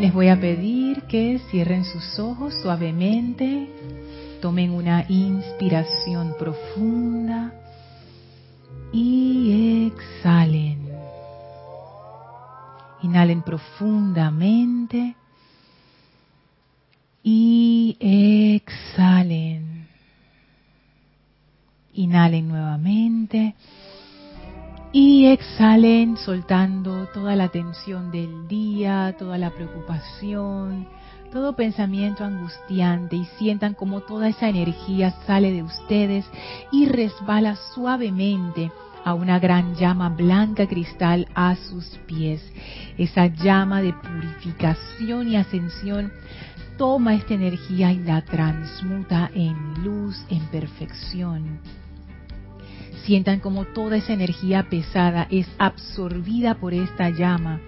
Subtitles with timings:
[0.00, 3.68] Les voy a pedir que cierren sus ojos suavemente,
[4.40, 7.52] tomen una inspiración profunda
[8.94, 10.88] y exhalen.
[13.02, 15.16] Inhalen profundamente
[17.22, 19.86] y exhalen.
[21.92, 23.54] Inhalen nuevamente
[24.92, 26.79] y exhalen soltando
[27.12, 30.88] toda la tensión del día, toda la preocupación,
[31.32, 36.26] todo pensamiento angustiante y sientan como toda esa energía sale de ustedes
[36.72, 38.70] y resbala suavemente
[39.04, 42.42] a una gran llama blanca cristal a sus pies.
[42.98, 46.12] Esa llama de purificación y ascensión
[46.76, 51.60] toma esta energía y la transmuta en luz, en perfección.
[53.04, 57.60] Sientan como toda esa energía pesada es absorbida por esta llama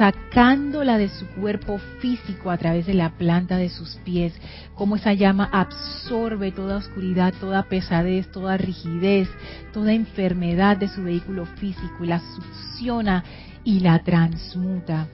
[0.00, 4.32] sacándola de su cuerpo físico a través de la planta de sus pies,
[4.74, 9.28] como esa llama absorbe toda oscuridad, toda pesadez, toda rigidez,
[9.74, 13.24] toda enfermedad de su vehículo físico y la succiona
[13.62, 15.08] y la transmuta.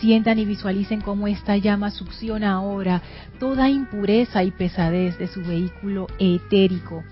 [0.00, 3.02] Sientan y visualicen cómo esta llama succiona ahora
[3.40, 7.02] toda impureza y pesadez de su vehículo etérico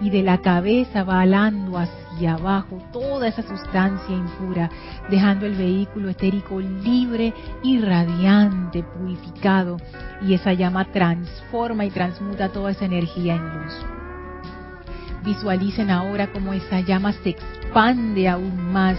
[0.00, 4.70] y de la cabeza va alando hacia abajo toda esa sustancia impura,
[5.10, 9.76] dejando el vehículo etérico libre y radiante, purificado,
[10.20, 13.74] y esa llama transforma y transmuta toda esa energía en luz.
[15.24, 18.98] Visualicen ahora cómo esa llama se expande aún más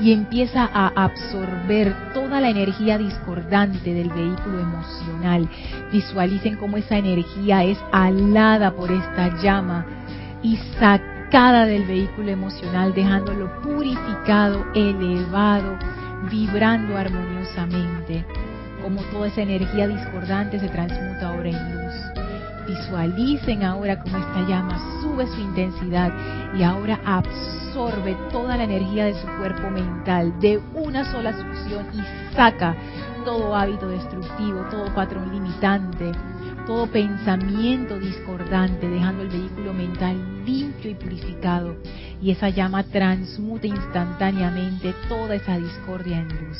[0.00, 5.48] y empieza a absorber toda la energía discordante del vehículo emocional.
[5.92, 9.86] Visualicen cómo esa energía es alada por esta llama
[10.42, 15.78] y sacada del vehículo emocional, dejándolo purificado, elevado,
[16.30, 18.24] vibrando armoniosamente,
[18.82, 21.94] como toda esa energía discordante se transmuta ahora en luz.
[22.66, 26.12] Visualicen ahora cómo esta llama sube su intensidad
[26.56, 32.34] y ahora absorbe toda la energía de su cuerpo mental de una sola succión y
[32.34, 32.76] saca
[33.24, 36.12] todo hábito destructivo, todo patrón limitante,
[36.66, 41.76] todo pensamiento discordante, dejando el vehículo mental limpio y purificado.
[42.20, 46.58] Y esa llama transmute instantáneamente toda esa discordia en luz.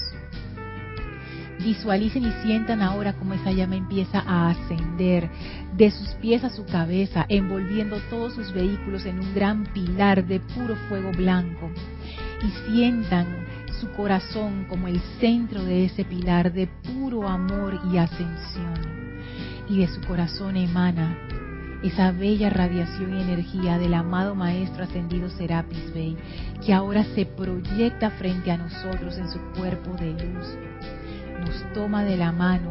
[1.60, 5.30] Visualicen y sientan ahora cómo esa llama empieza a ascender
[5.76, 10.40] de sus pies a su cabeza, envolviendo todos sus vehículos en un gran pilar de
[10.40, 11.70] puro fuego blanco.
[12.42, 13.46] Y sientan
[13.80, 19.11] su corazón como el centro de ese pilar de puro amor y ascensión
[19.72, 21.16] y de su corazón emana
[21.82, 26.16] esa bella radiación y energía del amado Maestro Ascendido Serapis Bey,
[26.64, 30.46] que ahora se proyecta frente a nosotros en su cuerpo de luz.
[31.40, 32.70] Nos toma de la mano,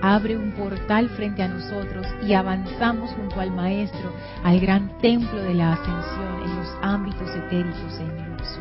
[0.00, 4.10] abre un portal frente a nosotros y avanzamos junto al Maestro
[4.42, 8.58] al gran templo de la ascensión en los ámbitos etéricos en luz.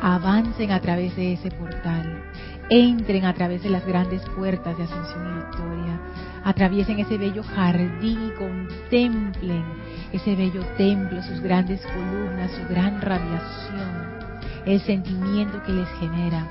[0.00, 2.29] Avancen a través de ese portal
[2.70, 6.00] entren a través de las grandes puertas de ascensión y victoria,
[6.44, 9.64] atraviesen ese bello jardín y contemplen
[10.12, 14.18] ese bello templo, sus grandes columnas, su gran radiación,
[14.66, 16.46] el sentimiento que les genera.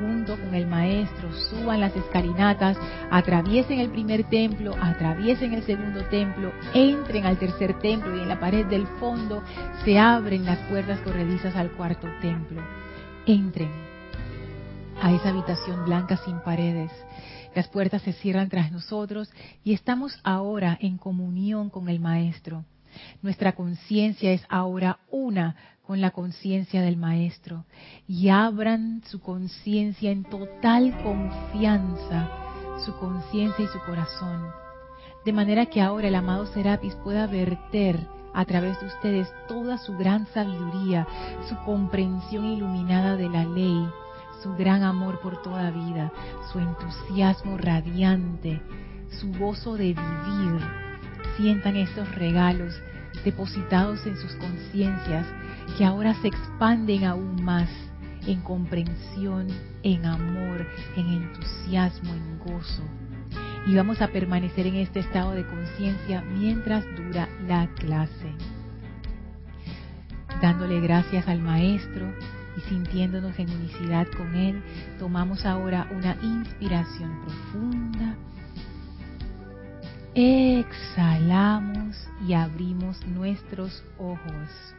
[0.00, 2.76] Junto con el maestro, suban las escalinatas,
[3.10, 8.38] atraviesen el primer templo, atraviesen el segundo templo, entren al tercer templo y en la
[8.38, 9.42] pared del fondo
[9.84, 12.62] se abren las puertas corredizas al cuarto templo.
[13.26, 13.87] Entren,
[15.00, 16.90] a esa habitación blanca sin paredes.
[17.54, 19.30] Las puertas se cierran tras nosotros
[19.64, 22.64] y estamos ahora en comunión con el Maestro.
[23.22, 27.64] Nuestra conciencia es ahora una con la conciencia del Maestro
[28.06, 32.28] y abran su conciencia en total confianza,
[32.84, 34.50] su conciencia y su corazón,
[35.24, 39.96] de manera que ahora el amado Serapis pueda verter a través de ustedes toda su
[39.96, 41.06] gran sabiduría,
[41.48, 43.88] su comprensión iluminada de la ley,
[44.42, 46.12] su gran amor por toda vida,
[46.52, 48.60] su entusiasmo radiante,
[49.20, 50.60] su gozo de vivir.
[51.36, 52.74] Sientan estos regalos
[53.24, 55.26] depositados en sus conciencias
[55.76, 57.68] que ahora se expanden aún más
[58.26, 59.48] en comprensión,
[59.82, 62.82] en amor, en entusiasmo, en gozo.
[63.66, 68.32] Y vamos a permanecer en este estado de conciencia mientras dura la clase.
[70.40, 72.12] Dándole gracias al Maestro
[72.58, 74.62] y sintiéndonos en unicidad con Él,
[74.98, 78.16] tomamos ahora una inspiración profunda.
[80.14, 81.96] Exhalamos
[82.26, 84.74] y abrimos nuestros ojos.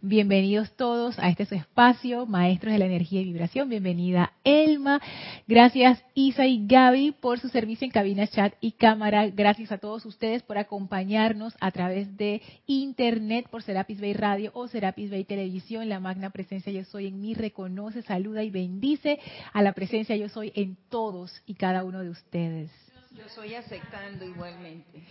[0.00, 3.68] Bienvenidos todos a este espacio, Maestros de la Energía y Vibración.
[3.68, 5.00] Bienvenida Elma.
[5.46, 9.28] Gracias Isa y Gaby por su servicio en cabina, chat y cámara.
[9.28, 14.68] Gracias a todos ustedes por acompañarnos a través de internet por Serapis Bay Radio o
[14.68, 15.88] Serapis Bay Televisión.
[15.88, 19.18] La magna presencia Yo Soy en mí reconoce, saluda y bendice
[19.52, 22.70] a la presencia Yo Soy en todos y cada uno de ustedes.
[23.16, 25.02] Yo soy aceptando igualmente.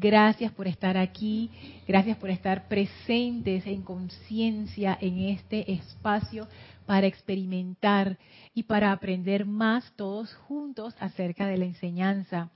[0.00, 1.50] Gracias por estar aquí,
[1.88, 6.46] gracias por estar presentes en conciencia en este espacio
[6.86, 8.16] para experimentar
[8.54, 12.48] y para aprender más todos juntos acerca de la enseñanza.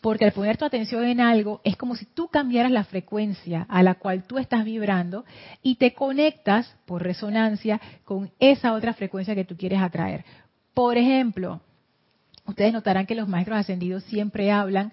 [0.00, 3.82] Porque al poner tu atención en algo, es como si tú cambiaras la frecuencia a
[3.82, 5.24] la cual tú estás vibrando
[5.62, 10.24] y te conectas por resonancia con esa otra frecuencia que tú quieres atraer.
[10.74, 11.60] Por ejemplo,
[12.46, 14.92] ustedes notarán que los maestros ascendidos siempre hablan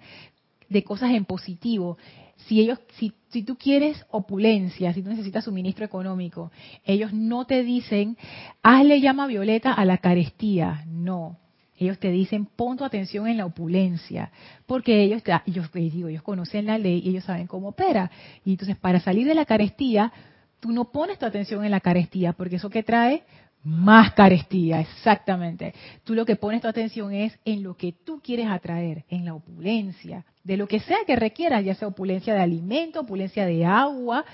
[0.72, 1.98] de cosas en positivo
[2.46, 6.50] si ellos, si, si tú quieres opulencia, si tú necesitas suministro económico,
[6.84, 8.16] ellos no te dicen,
[8.62, 10.84] hazle llama violeta a la carestía.
[10.88, 11.38] No.
[11.78, 14.30] Ellos te dicen, pon tu atención en la opulencia,
[14.66, 18.10] porque ellos, ellos, digo, ellos conocen la ley y ellos saben cómo opera.
[18.44, 20.12] Y entonces, para salir de la carestía,
[20.60, 23.24] tú no pones tu atención en la carestía, porque eso que trae
[23.64, 25.72] más carestía, exactamente.
[26.04, 29.34] Tú lo que pones tu atención es en lo que tú quieres atraer, en la
[29.34, 34.24] opulencia, de lo que sea que requieras, ya sea opulencia de alimento, opulencia de agua.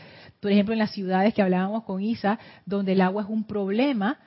[0.40, 4.18] Por ejemplo, en las ciudades que hablábamos con Isa, donde el agua es un problema,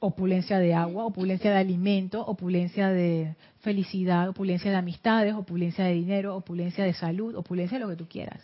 [0.00, 6.34] opulencia de agua, opulencia de alimento, opulencia de felicidad, opulencia de amistades, opulencia de dinero,
[6.34, 8.40] opulencia de salud, opulencia de lo que tú quieras.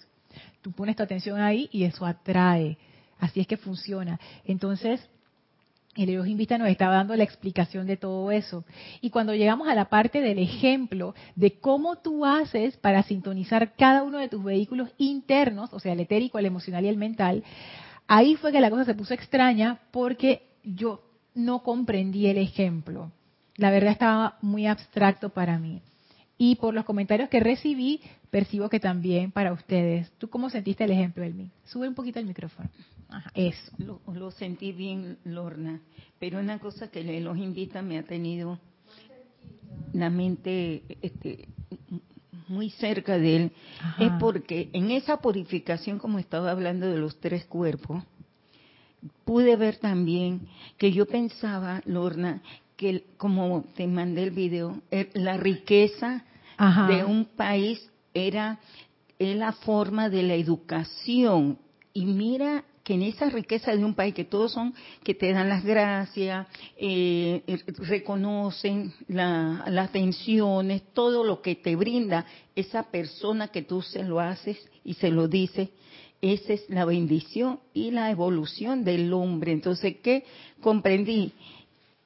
[0.60, 2.76] Tú pones tu atención ahí y eso atrae.
[3.18, 4.20] Así es que funciona.
[4.44, 5.08] Entonces,
[6.04, 8.64] el Elohim nos estaba dando la explicación de todo eso.
[9.00, 14.02] Y cuando llegamos a la parte del ejemplo de cómo tú haces para sintonizar cada
[14.02, 17.42] uno de tus vehículos internos, o sea, el etérico, el emocional y el mental,
[18.06, 21.02] ahí fue que la cosa se puso extraña porque yo
[21.34, 23.10] no comprendí el ejemplo.
[23.56, 25.82] La verdad estaba muy abstracto para mí.
[26.36, 28.00] Y por los comentarios que recibí,
[28.30, 30.10] percibo que también para ustedes.
[30.18, 31.50] ¿Tú cómo sentiste el ejemplo, Elmi?
[31.64, 32.68] Sube un poquito el micrófono.
[33.34, 33.72] Eso.
[33.78, 35.80] Lo, sentí bien, Lorna.
[36.18, 38.58] Pero una cosa que los invita me ha tenido
[39.92, 41.48] la mente este,
[42.48, 43.52] muy cerca de él
[43.98, 48.02] es porque en esa purificación, como estaba hablando de los tres cuerpos,
[49.24, 52.42] pude ver también que yo pensaba, Lorna,
[52.76, 54.80] que como te mandé el video,
[55.14, 56.24] la riqueza
[56.88, 58.58] de un país era,
[59.18, 61.58] la forma de la educación.
[61.92, 64.72] Y mira que en esa riqueza de un país, que todos son,
[65.04, 66.46] que te dan las gracias,
[66.78, 72.24] eh, eh, reconocen las atenciones, todo lo que te brinda
[72.56, 75.68] esa persona que tú se lo haces y se lo dices,
[76.22, 79.52] esa es la bendición y la evolución del hombre.
[79.52, 80.24] Entonces, ¿qué
[80.62, 81.32] comprendí?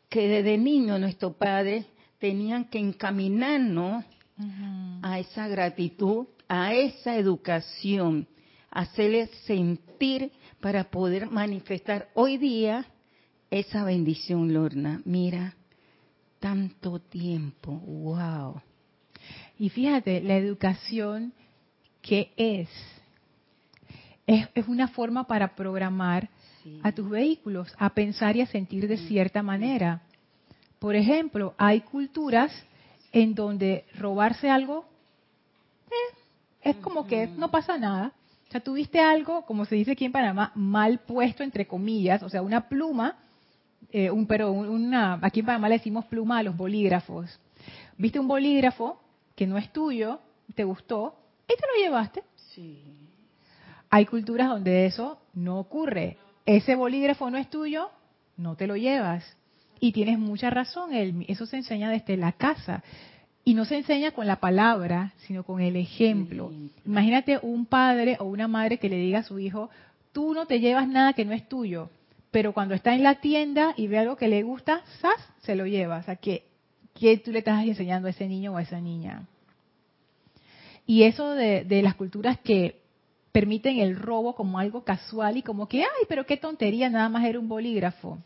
[0.09, 1.87] Que desde niño nuestros padres
[2.19, 4.05] tenían que encaminarnos
[5.01, 8.27] a esa gratitud, a esa educación,
[8.73, 12.87] hacerle sentir para poder manifestar hoy día
[13.51, 15.03] esa bendición, Lorna.
[15.05, 15.55] Mira,
[16.41, 18.61] tanto tiempo, wow.
[19.59, 21.33] Y fíjate, la educación,
[22.01, 22.69] ¿qué es?
[24.27, 26.29] Es, es una forma para programar
[26.83, 30.03] a tus vehículos a pensar y a sentir de cierta manera.
[30.79, 32.53] Por ejemplo, hay culturas
[33.13, 34.87] en donde robarse algo
[35.93, 36.17] eh,
[36.63, 38.13] es como que no pasa nada.
[38.53, 42.29] O sea, tuviste algo, como se dice aquí en Panamá, mal puesto entre comillas, o
[42.29, 43.17] sea, una pluma,
[43.91, 47.41] eh, un, pero una, aquí en Panamá le decimos pluma a los bolígrafos.
[47.97, 49.01] Viste un bolígrafo
[49.35, 50.21] que no es tuyo,
[50.55, 51.17] te gustó,
[51.49, 52.25] y te lo llevaste.
[52.51, 52.85] Sí.
[53.89, 56.19] Hay culturas donde eso no ocurre.
[56.45, 57.89] Ese bolígrafo no es tuyo,
[58.37, 59.25] no te lo llevas.
[59.81, 60.91] Y tienes mucha razón,
[61.27, 62.83] eso se enseña desde la casa.
[63.45, 66.53] Y no se enseña con la palabra, sino con el ejemplo.
[66.87, 69.69] Imagínate un padre o una madre que le diga a su hijo,
[70.13, 71.91] tú no te llevas nada que no es tuyo,
[72.31, 75.29] pero cuando está en la tienda y ve algo que le gusta, ¡zas!
[75.43, 75.99] se lo lleva.
[75.99, 76.45] O sea, ¿qué,
[76.95, 79.27] ¿qué tú le estás enseñando a ese niño o a esa niña?
[80.87, 82.81] Y eso de, de las culturas que
[83.33, 87.25] permiten el robo como algo casual y como que, ay, pero qué tontería, nada más
[87.25, 88.19] era un bolígrafo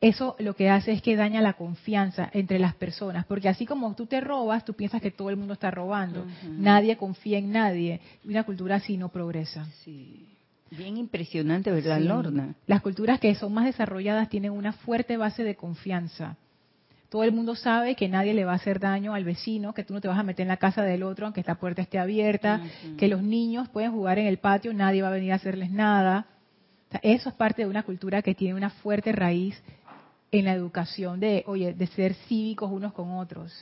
[0.00, 3.94] eso lo que hace es que daña la confianza entre las personas, porque así como
[3.94, 8.00] tú te robas, tú piensas que todo el mundo está robando, nadie confía en nadie,
[8.24, 9.66] una cultura así no progresa.
[9.84, 10.26] Sí.
[10.70, 12.54] Bien impresionante, ¿verdad, Lorna?
[12.66, 16.36] Las culturas que son más desarrolladas tienen una fuerte base de confianza.
[17.08, 19.92] Todo el mundo sabe que nadie le va a hacer daño al vecino, que tú
[19.92, 22.62] no te vas a meter en la casa del otro aunque esta puerta esté abierta,
[22.96, 26.26] que los niños pueden jugar en el patio, nadie va a venir a hacerles nada.
[27.02, 29.60] eso es parte de una cultura que tiene una fuerte raíz
[30.32, 33.52] en la educación de, oye, de ser cívicos unos con otros.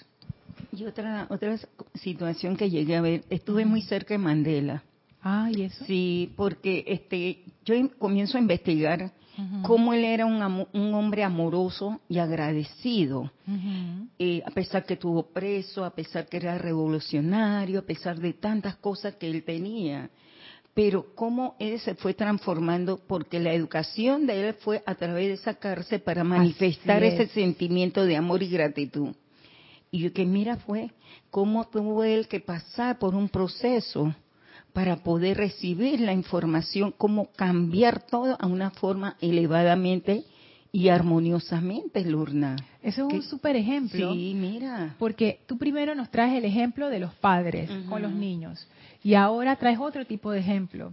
[0.72, 1.58] Y otra otra
[1.94, 4.82] situación que llegué a ver, estuve muy cerca de Mandela.
[5.22, 5.84] Ah, ¿y eso?
[5.84, 9.12] Sí, porque este, yo comienzo a investigar
[9.62, 13.30] cómo él era un, un, hombre amoroso y agradecido,
[14.18, 18.76] eh, a pesar que estuvo preso, a pesar que era revolucionario, a pesar de tantas
[18.76, 20.10] cosas que él tenía
[20.78, 25.32] pero cómo él se fue transformando porque la educación de él fue a través de
[25.32, 29.08] esa cárcel para manifestar ese sentimiento de amor y gratitud.
[29.90, 30.92] Y lo que mira fue
[31.32, 34.14] cómo tuvo él que pasar por un proceso
[34.73, 40.23] para poder recibir la información, cómo cambiar todo a una forma elevadamente
[40.70, 42.54] y armoniosamente, Lurna.
[42.85, 44.12] Eso es un súper ejemplo.
[44.12, 44.94] Sí, mira.
[45.00, 48.64] Porque tú primero nos traes el ejemplo de los padres con los niños
[49.08, 50.92] y ahora traes otro tipo de ejemplo.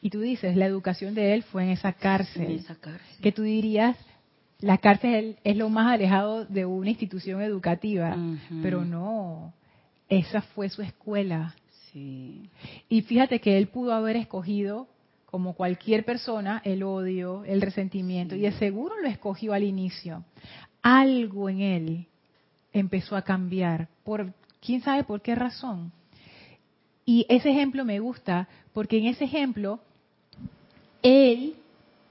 [0.00, 2.52] Y tú dices, la educación de él fue en esa cárcel.
[2.52, 3.20] esa cárcel.
[3.20, 3.96] Que tú dirías,
[4.60, 8.16] la cárcel es lo más alejado de una institución educativa,
[8.62, 9.52] pero no,
[10.08, 11.56] esa fue su escuela.
[11.90, 12.48] Sí.
[12.88, 14.86] Y fíjate que él pudo haber escogido
[15.24, 20.22] como cualquier persona, el odio, el resentimiento, y de seguro lo escogió al inicio.
[20.82, 22.06] Algo en él
[22.72, 24.32] empezó a cambiar, por
[24.64, 25.90] quién sabe por qué razón.
[27.06, 29.80] Y ese ejemplo me gusta porque en ese ejemplo
[31.02, 31.54] él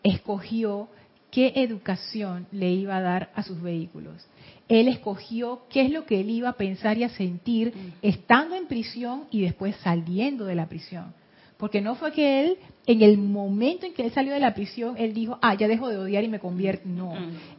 [0.03, 0.87] escogió
[1.31, 4.25] qué educación le iba a dar a sus vehículos.
[4.69, 8.67] Él escogió qué es lo que él iba a pensar y a sentir estando en
[8.67, 11.13] prisión y después saliendo de la prisión.
[11.57, 14.95] Porque no fue que él, en el momento en que él salió de la prisión,
[14.97, 16.88] él dijo, ah, ya dejo de odiar y me convierto.
[16.88, 17.13] No,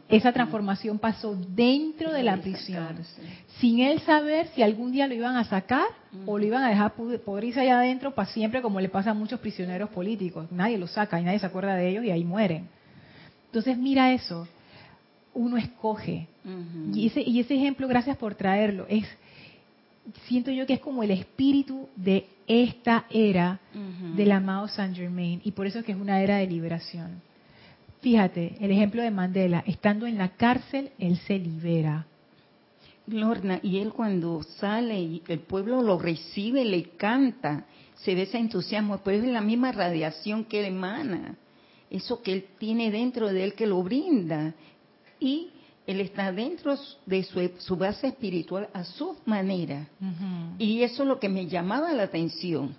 [0.07, 2.99] esa transformación pasó dentro de la prisión,
[3.59, 5.87] sin él saber si algún día lo iban a sacar
[6.27, 9.39] o lo iban a dejar podrirse allá adentro para siempre, como le pasa a muchos
[9.39, 10.47] prisioneros políticos.
[10.51, 12.69] Nadie lo saca y nadie se acuerda de ellos y ahí mueren.
[13.47, 14.47] Entonces, mira eso.
[15.33, 16.27] Uno escoge.
[16.93, 19.05] y, ese, y ese ejemplo, gracias por traerlo, es
[20.27, 23.59] siento yo que es como el espíritu de esta era
[24.15, 27.21] del amado Saint Germain y por eso es que es una era de liberación.
[28.01, 32.05] Fíjate, el ejemplo de Mandela, estando en la cárcel, él se libera.
[33.07, 38.37] Lorna, y él cuando sale y el pueblo lo recibe, le canta, se ve ese
[38.37, 41.35] entusiasmo, pues es la misma radiación que él emana,
[41.89, 44.53] eso que él tiene dentro de él que lo brinda.
[45.19, 45.49] Y
[45.87, 47.23] él está dentro de
[47.59, 49.87] su, base espiritual a su manera.
[50.59, 52.75] Y eso es lo que me llamaba la atención,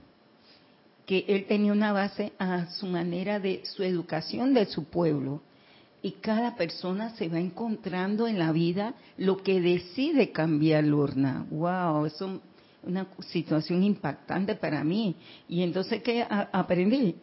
[1.06, 5.40] que él tenía una base a su manera de su educación de su pueblo.
[6.02, 11.46] Y cada persona se va encontrando en la vida lo que decide cambiar, Lorna.
[11.50, 12.04] ¡Wow!
[12.04, 12.40] Eso es
[12.86, 15.16] una situación impactante para mí.
[15.48, 17.16] Y entonces, ¿qué aprendí?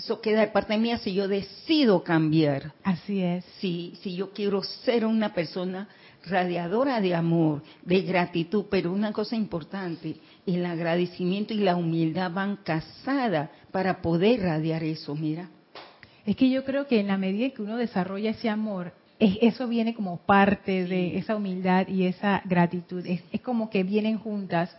[0.00, 2.72] Eso queda de parte mía si yo decido cambiar.
[2.82, 3.44] Así es.
[3.58, 5.88] Si, si yo quiero ser una persona
[6.26, 10.16] radiadora de amor, de gratitud, pero una cosa importante,
[10.46, 15.50] el agradecimiento y la humildad van casadas para poder radiar eso, mira.
[16.24, 19.94] Es que yo creo que en la medida que uno desarrolla ese amor, eso viene
[19.94, 23.04] como parte de esa humildad y esa gratitud.
[23.06, 24.74] Es, como que vienen juntas.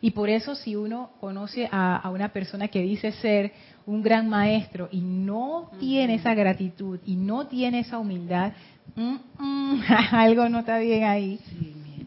[0.00, 3.52] Y por eso si uno conoce a, una persona que dice ser
[3.86, 8.52] un gran maestro y no tiene esa gratitud y no tiene esa humildad,
[8.96, 11.40] mm, mm, algo no está bien ahí.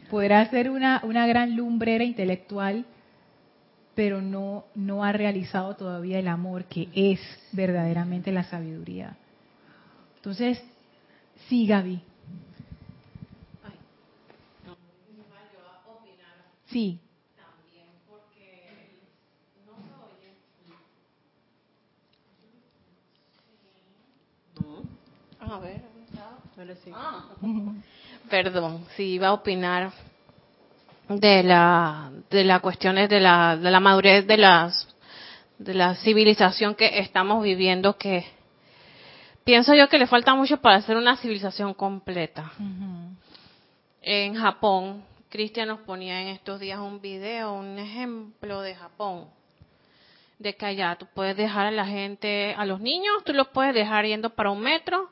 [0.09, 2.85] Podrá ser una, una gran lumbrera intelectual,
[3.93, 7.19] pero no, no ha realizado todavía el amor que es
[7.51, 9.17] verdaderamente la sabiduría.
[10.17, 10.63] Entonces,
[11.47, 12.01] sí, Gaby.
[16.67, 16.99] Sí.
[17.37, 18.73] También porque
[19.65, 19.77] no
[25.49, 25.81] A ver,
[26.93, 27.23] ah.
[28.29, 29.91] Perdón, si iba a opinar
[31.07, 34.87] de la de las cuestiones de la de la madurez de las
[35.57, 38.25] de la civilización que estamos viviendo que
[39.45, 42.51] pienso yo que le falta mucho para hacer una civilización completa.
[44.01, 49.27] En Japón, Cristian nos ponía en estos días un video, un ejemplo de Japón,
[50.39, 53.73] de que allá tú puedes dejar a la gente, a los niños, tú los puedes
[53.73, 55.09] dejar yendo para un metro,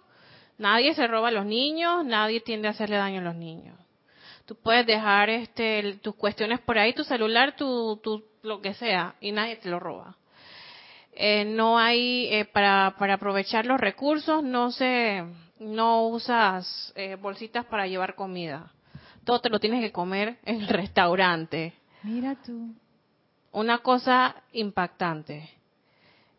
[0.58, 3.78] nadie se roba a los niños, nadie tiende a hacerle daño a los niños.
[4.46, 9.16] Tú puedes dejar este, tus cuestiones por ahí, tu celular, tu, tu, lo que sea,
[9.20, 10.16] y nadie te lo roba.
[11.14, 15.24] Eh, no hay, eh, para, para aprovechar los recursos, no se,
[15.60, 18.72] no usas eh, bolsitas para llevar comida.
[19.24, 21.74] Todo te lo tienes que comer en el restaurante.
[22.04, 22.76] Mira tú.
[23.52, 25.50] Una cosa impactante.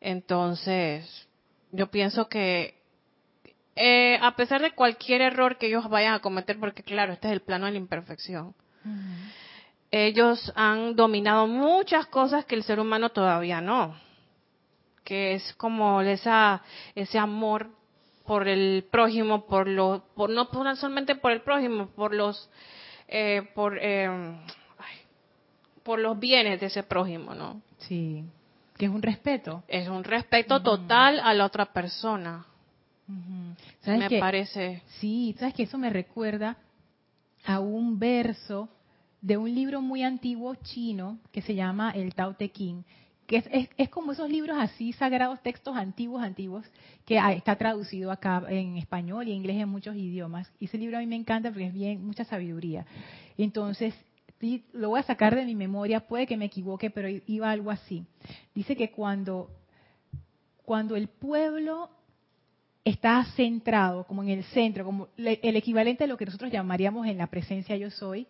[0.01, 1.27] Entonces,
[1.73, 2.76] yo pienso que
[3.77, 7.35] eh, a pesar de cualquier error que ellos vayan a cometer, porque claro, este es
[7.35, 8.55] el plano de la imperfección,
[9.91, 13.95] ellos han dominado muchas cosas que el ser humano todavía no,
[15.05, 16.63] que es como esa,
[16.95, 17.71] ese amor
[18.27, 22.49] por el prójimo, por lo, por, no solamente por el prójimo, por los,
[23.09, 24.09] eh, por, eh,
[25.83, 27.61] por los bienes de ese prójimo, ¿no?
[27.79, 28.25] Sí,
[28.77, 29.63] que es un respeto.
[29.69, 32.47] Es un respeto total a la otra persona
[33.09, 34.83] me parece.
[35.01, 36.57] Sí, sabes que eso me recuerda
[37.45, 38.69] a un verso
[39.21, 42.85] de un libro muy antiguo chino que se llama el Tao Te Ching,
[43.27, 46.65] que es, es, como esos libros así sagrados, textos antiguos, antiguos,
[47.05, 50.51] que está traducido acá en español y en inglés en muchos idiomas.
[50.61, 52.87] Y ese libro a mí me encanta porque es bien mucha sabiduría.
[53.37, 53.95] Entonces,
[54.73, 58.05] lo voy a sacar de mi memoria, puede que me equivoque, pero iba algo así.
[58.55, 59.51] Dice que cuando,
[60.65, 61.91] cuando el pueblo
[62.87, 67.19] está centrado como en el centro, como el equivalente a lo que nosotros llamaríamos en
[67.19, 68.29] la presencia yo soy,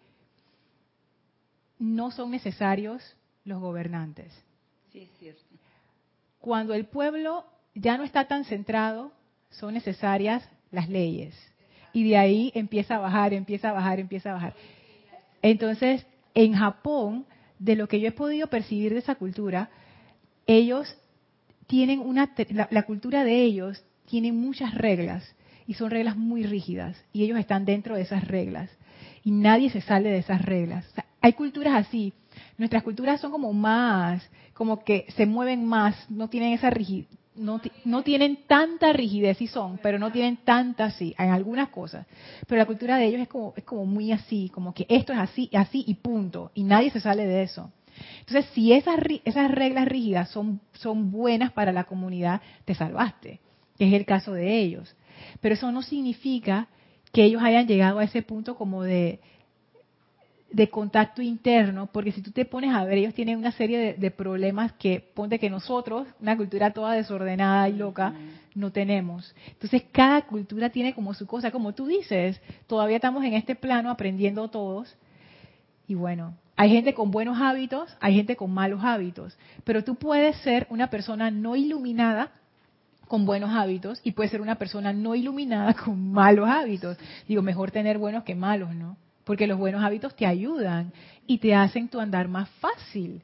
[1.78, 3.02] no son necesarios
[3.44, 4.32] los gobernantes.
[4.92, 5.42] Sí, es cierto.
[6.40, 9.12] Cuando el pueblo ya no está tan centrado,
[9.50, 11.34] son necesarias las leyes.
[11.92, 14.54] Y de ahí empieza a bajar, empieza a bajar, empieza a bajar.
[15.42, 17.26] Entonces, en Japón,
[17.58, 19.68] de lo que yo he podido percibir de esa cultura,
[20.46, 20.96] ellos
[21.66, 22.32] tienen una,
[22.70, 25.24] la cultura de ellos tienen muchas reglas
[25.66, 28.70] y son reglas muy rígidas y ellos están dentro de esas reglas
[29.24, 30.84] y nadie se sale de esas reglas.
[31.20, 32.12] hay culturas así.
[32.58, 34.22] Nuestras culturas son como más,
[34.54, 39.46] como que se mueven más, no tienen esa rigidez, no, no, tienen tanta rigidez y
[39.46, 42.06] son, pero no tienen tanta así, en algunas cosas.
[42.46, 45.18] Pero la cultura de ellos es como, es como muy así, como que esto es
[45.18, 47.72] así, así y punto, y nadie se sale de eso.
[48.20, 50.60] Entonces, si esas, esas reglas rígidas son,
[51.10, 53.40] buenas para la comunidad, te salvaste
[53.78, 54.94] es el caso de ellos.
[55.40, 56.68] Pero eso no significa
[57.12, 59.20] que ellos hayan llegado a ese punto como de,
[60.50, 64.10] de contacto interno, porque si tú te pones a ver, ellos tienen una serie de,
[64.10, 68.14] problemas que ponte que nosotros, una cultura toda desordenada y loca,
[68.54, 69.34] no tenemos.
[69.48, 73.90] Entonces cada cultura tiene como su cosa, como tú dices, todavía estamos en este plano
[73.90, 74.96] aprendiendo todos.
[75.88, 80.36] Y bueno, hay gente con buenos hábitos, hay gente con malos hábitos, pero tú puedes
[80.38, 82.30] ser una persona no iluminada
[83.08, 86.96] con buenos hábitos y puede ser una persona no iluminada con malos hábitos.
[87.28, 88.96] Digo, mejor tener buenos que malos, ¿no?
[89.24, 90.92] Porque los buenos hábitos te ayudan
[91.26, 93.22] y te hacen tu andar más fácil.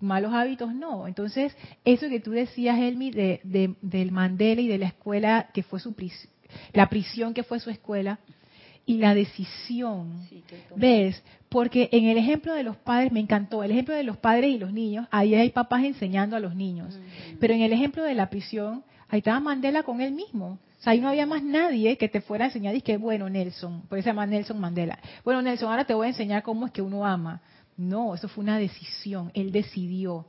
[0.00, 1.06] Malos hábitos no.
[1.06, 3.40] Entonces, eso que tú decías, Elmi, de,
[3.80, 6.32] del Mandela y de la escuela que fue su prisión,
[6.72, 8.18] la prisión que fue su escuela,
[8.88, 10.26] y la decisión.
[10.74, 11.22] ¿Ves?
[11.50, 14.58] Porque en el ejemplo de los padres, me encantó, el ejemplo de los padres y
[14.58, 16.98] los niños, ahí hay papás enseñando a los niños.
[17.38, 20.58] Pero en el ejemplo de la prisión, Ahí estaba Mandela con él mismo.
[20.78, 23.28] O sea, ahí no había más nadie que te fuera a enseñar y que, bueno,
[23.28, 24.98] Nelson, por eso se llama Nelson Mandela.
[25.24, 27.40] Bueno, Nelson, ahora te voy a enseñar cómo es que uno ama.
[27.76, 30.26] No, eso fue una decisión, él decidió.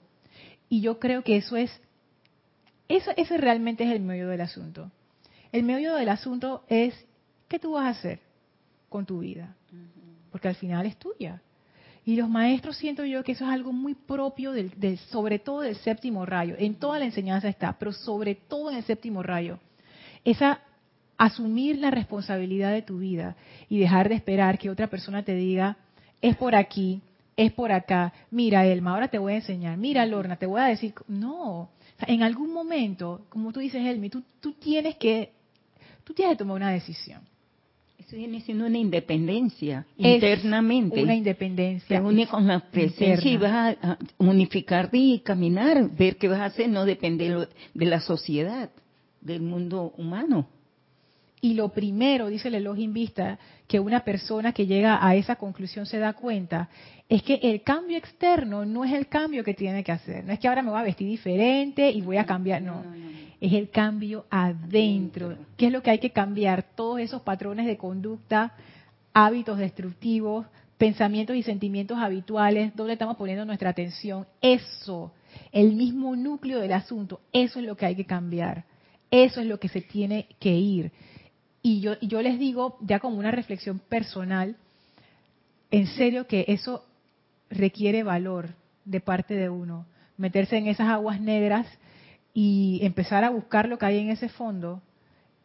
[0.69, 1.71] Y yo creo que eso es,
[2.87, 4.91] eso, ese realmente es el medio del asunto.
[5.51, 6.93] El medio del asunto es,
[7.47, 8.19] ¿qué tú vas a hacer
[8.87, 9.55] con tu vida?
[10.31, 11.41] Porque al final es tuya.
[12.05, 15.75] Y los maestros siento yo que eso es algo muy propio, del, sobre todo del
[15.77, 16.55] séptimo rayo.
[16.57, 19.59] En toda la enseñanza está, pero sobre todo en el séptimo rayo.
[20.23, 20.61] Esa
[21.17, 23.35] asumir la responsabilidad de tu vida
[23.67, 25.77] y dejar de esperar que otra persona te diga,
[26.21, 27.01] es por aquí,
[27.35, 30.65] es por acá, mira Elma, ahora te voy a enseñar, mira Lorna, te voy a
[30.65, 31.69] decir, no,
[32.07, 35.33] en algún momento, como tú dices Elmi, tú, tú tienes que,
[36.05, 37.21] tú tienes que tomar una decisión.
[37.99, 41.03] Eso viene siendo una independencia internamente.
[41.03, 41.87] Una independencia.
[41.87, 46.45] Te une con la presencia y vas a unificarte y caminar, ver qué vas a
[46.45, 48.71] hacer, no depende de la sociedad,
[49.21, 50.47] del mundo humano.
[51.41, 55.85] Y lo primero, dice el Elohim Vista, que una persona que llega a esa conclusión
[55.85, 56.69] se da cuenta,
[57.07, 60.25] es que el cambio externo no es el cambio que tiene que hacer.
[60.25, 62.83] No es que ahora me voy a vestir diferente y voy a cambiar, no.
[63.39, 65.37] Es el cambio adentro.
[65.55, 66.63] ¿Qué es lo que hay que cambiar?
[66.75, 68.53] Todos esos patrones de conducta,
[69.13, 70.45] hábitos destructivos,
[70.77, 74.25] pensamientos y sentimientos habituales, ¿dónde estamos poniendo nuestra atención?
[74.41, 75.11] Eso,
[75.51, 78.65] el mismo núcleo del asunto, eso es lo que hay que cambiar.
[79.11, 80.91] Eso es lo que se tiene que ir.
[81.61, 84.55] Y yo, yo les digo, ya como una reflexión personal,
[85.71, 86.85] en serio que eso
[87.49, 88.49] requiere valor
[88.85, 89.85] de parte de uno.
[90.17, 91.67] Meterse en esas aguas negras
[92.33, 94.81] y empezar a buscar lo que hay en ese fondo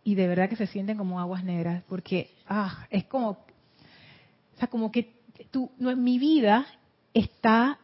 [0.05, 3.39] y de verdad que se sienten como aguas negras porque ah es como o
[4.59, 5.15] sea como que
[5.51, 6.67] tú no, mi vida
[7.15, 7.79] está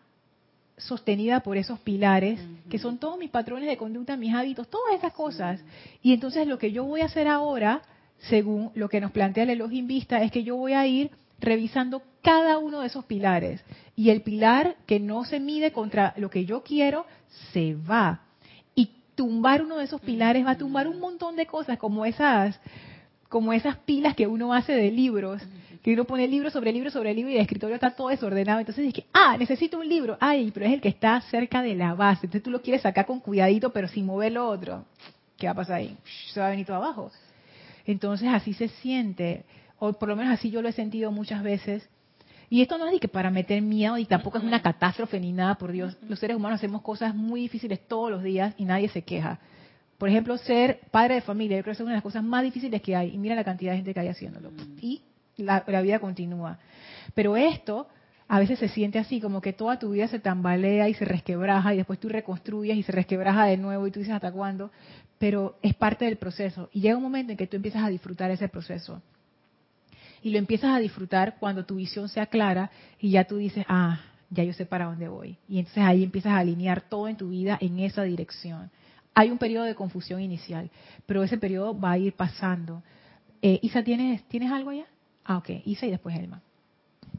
[0.76, 5.12] sostenida por esos pilares que son todos mis patrones de conducta mis hábitos todas esas
[5.12, 5.60] cosas
[6.02, 7.82] y entonces lo que yo voy a hacer ahora
[8.28, 12.02] según lo que nos plantea el Elohim Vista, es que yo voy a ir revisando
[12.22, 13.64] cada uno de esos pilares.
[13.96, 17.06] Y el pilar que no se mide contra lo que yo quiero,
[17.52, 18.22] se va.
[18.74, 22.61] Y tumbar uno de esos pilares va a tumbar un montón de cosas, como esas,
[23.28, 25.42] como esas pilas que uno hace de libros,
[25.83, 28.61] que uno pone libro sobre libro sobre libro y el escritorio está todo desordenado.
[28.61, 30.18] Entonces dice, ah, necesito un libro.
[30.20, 32.26] Ay, pero es el que está cerca de la base.
[32.26, 34.85] Entonces tú lo quieres sacar con cuidadito, pero sin mover lo otro.
[35.38, 35.96] ¿Qué va a pasar ahí?
[36.35, 37.11] Se va a venir todo abajo.
[37.90, 39.44] Entonces así se siente,
[39.79, 41.88] o por lo menos así yo lo he sentido muchas veces.
[42.48, 45.33] Y esto no es de que para meter miedo y tampoco es una catástrofe ni
[45.33, 45.96] nada, por Dios.
[46.09, 49.38] Los seres humanos hacemos cosas muy difíciles todos los días y nadie se queja.
[49.98, 52.42] Por ejemplo, ser padre de familia, yo creo que es una de las cosas más
[52.42, 53.14] difíciles que hay.
[53.14, 54.50] Y mira la cantidad de gente que hay haciéndolo.
[54.81, 55.03] Y
[55.37, 56.59] la, la vida continúa.
[57.14, 57.87] Pero esto
[58.26, 61.74] a veces se siente así, como que toda tu vida se tambalea y se resquebraja
[61.74, 64.70] y después tú reconstruyes y se resquebraja de nuevo y tú dices hasta cuándo
[65.20, 66.70] pero es parte del proceso.
[66.72, 69.02] Y llega un momento en que tú empiezas a disfrutar ese proceso.
[70.22, 74.00] Y lo empiezas a disfrutar cuando tu visión sea clara y ya tú dices, ah,
[74.30, 75.37] ya yo sé para dónde voy.
[75.46, 78.70] Y entonces ahí empiezas a alinear todo en tu vida en esa dirección.
[79.14, 80.70] Hay un periodo de confusión inicial,
[81.04, 82.83] pero ese periodo va a ir pasando.
[83.42, 84.87] Eh, Isa, ¿tienes, ¿tienes algo allá?
[85.26, 85.50] Ah, ok.
[85.66, 86.40] Isa y después Elma.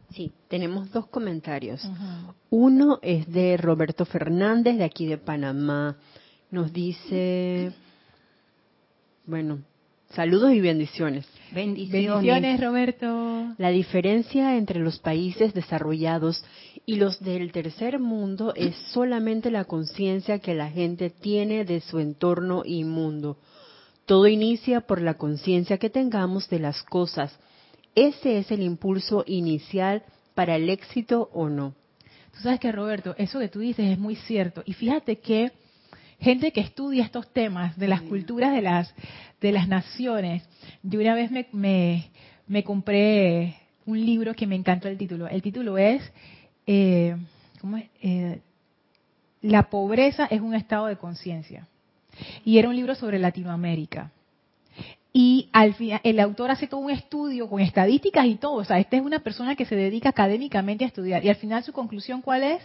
[0.09, 1.87] Sí, tenemos dos comentarios.
[2.49, 5.97] Uno es de Roberto Fernández, de aquí de Panamá.
[6.49, 7.73] Nos dice,
[9.31, 9.63] bueno,
[10.09, 11.25] saludos y bendiciones.
[11.53, 12.59] Bendiciones.
[12.59, 13.55] Roberto.
[13.57, 16.43] La diferencia entre los países desarrollados
[16.85, 21.99] y los del tercer mundo es solamente la conciencia que la gente tiene de su
[21.99, 23.37] entorno y mundo.
[24.05, 27.33] Todo inicia por la conciencia que tengamos de las cosas.
[27.95, 30.03] Ese es el impulso inicial
[30.35, 31.73] para el éxito o no.
[32.33, 34.61] Tú sabes que Roberto, eso que tú dices es muy cierto.
[34.65, 35.53] Y fíjate que
[36.21, 38.93] gente que estudia estos temas de las culturas de las,
[39.41, 40.47] de las naciones.
[40.83, 41.47] Yo una vez me,
[42.47, 43.55] me, compré
[43.85, 45.27] un libro que me encantó el título.
[45.27, 46.01] El título es,
[46.67, 47.17] eh,
[47.59, 47.85] ¿cómo es?
[48.01, 48.39] Eh,
[49.41, 51.67] La pobreza es un estado de conciencia.
[52.45, 54.11] Y era un libro sobre Latinoamérica.
[55.13, 58.53] Y al final, el autor hace todo un estudio con estadísticas y todo.
[58.53, 61.25] O sea, esta es una persona que se dedica académicamente a estudiar.
[61.25, 62.61] Y al final su conclusión, ¿cuál es?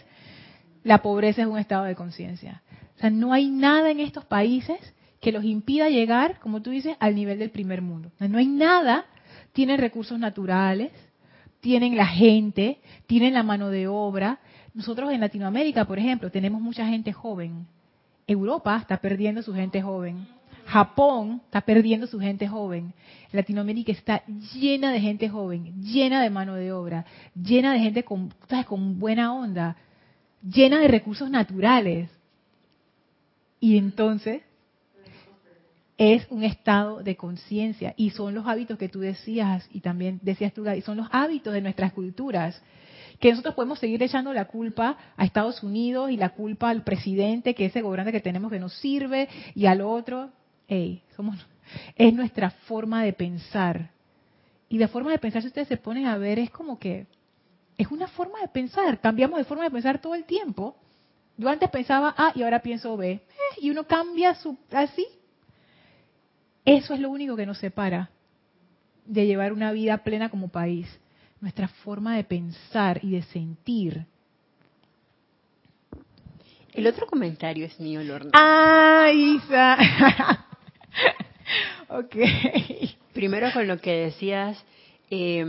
[0.83, 2.61] La pobreza es un estado de conciencia.
[2.97, 4.77] O sea, no hay nada en estos países
[5.21, 8.11] que los impida llegar, como tú dices, al nivel del primer mundo.
[8.19, 9.05] No hay nada.
[9.53, 10.91] Tienen recursos naturales,
[11.59, 14.39] tienen la gente, tienen la mano de obra.
[14.73, 17.67] Nosotros en Latinoamérica, por ejemplo, tenemos mucha gente joven.
[18.25, 20.27] Europa está perdiendo su gente joven.
[20.65, 22.93] Japón está perdiendo su gente joven.
[23.31, 27.05] Latinoamérica está llena de gente joven, llena de mano de obra,
[27.35, 28.33] llena de gente con,
[28.65, 29.77] con buena onda,
[30.41, 32.09] llena de recursos naturales.
[33.59, 34.43] Y entonces
[35.97, 40.53] es un estado de conciencia y son los hábitos que tú decías y también decías
[40.53, 42.61] tú, y son los hábitos de nuestras culturas
[43.19, 47.55] que nosotros podemos seguir echando la culpa a Estados Unidos y la culpa al presidente,
[47.55, 50.29] que ese gobernante que tenemos que nos sirve, y al otro.
[50.67, 51.37] Ey, somos,
[51.95, 53.89] es nuestra forma de pensar.
[54.69, 57.07] Y de forma de pensar, si ustedes se ponen a ver, es como que
[57.77, 58.99] es una forma de pensar.
[58.99, 60.75] Cambiamos de forma de pensar todo el tiempo.
[61.37, 63.11] Yo antes pensaba A y ahora pienso B.
[63.11, 63.21] Eh,
[63.61, 65.05] y uno cambia su, así.
[66.65, 68.09] Eso es lo único que nos separa
[69.05, 70.87] de llevar una vida plena como país.
[71.39, 74.05] Nuestra forma de pensar y de sentir.
[76.73, 78.31] El otro comentario es mío, Lorna.
[78.33, 79.77] Ah, Isa.
[81.89, 82.15] ok.
[83.13, 84.63] Primero con lo que decías
[85.09, 85.43] eh,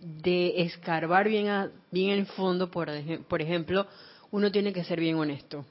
[0.00, 2.90] de escarbar bien, a, bien el fondo, por,
[3.28, 3.86] por ejemplo,
[4.36, 5.64] uno tiene que ser bien honesto.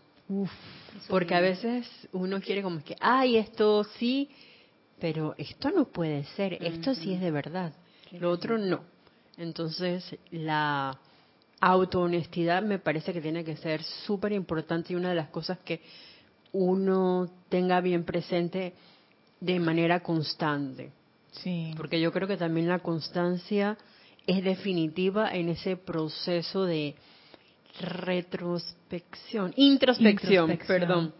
[1.07, 4.27] porque a veces uno quiere como que, ay, esto sí,
[4.99, 7.73] pero esto no puede ser, esto sí es de verdad,
[8.13, 8.83] lo otro no.
[9.37, 10.97] Entonces, la
[11.61, 15.81] autohonestidad me parece que tiene que ser súper importante y una de las cosas que
[16.51, 18.73] uno tenga bien presente
[19.41, 20.91] de manera constante.
[21.33, 21.71] Sí.
[21.77, 23.77] Porque yo creo que también la constancia
[24.25, 26.95] es definitiva en ese proceso de
[27.79, 31.13] retrospección, introspección, perdón.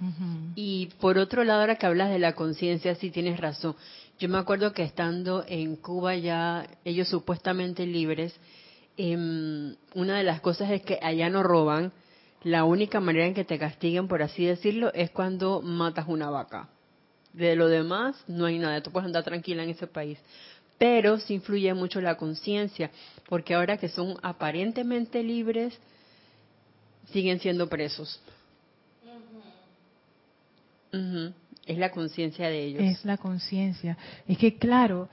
[0.55, 3.75] Y por otro lado, ahora que hablas de la conciencia, sí tienes razón.
[4.19, 8.33] Yo me acuerdo que estando en Cuba ya, ellos supuestamente libres,
[8.97, 11.91] em, una de las cosas es que allá no roban.
[12.43, 16.69] La única manera en que te castiguen, por así decirlo, es cuando matas una vaca.
[17.33, 18.81] De lo demás, no hay nada.
[18.81, 20.17] Tú puedes andar tranquila en ese país.
[20.77, 22.91] Pero sí influye mucho la conciencia,
[23.27, 25.77] porque ahora que son aparentemente libres,
[27.11, 28.21] siguen siendo presos.
[31.65, 32.83] Es la conciencia de ellos.
[32.83, 33.97] Es la conciencia.
[34.27, 35.09] Es que, claro,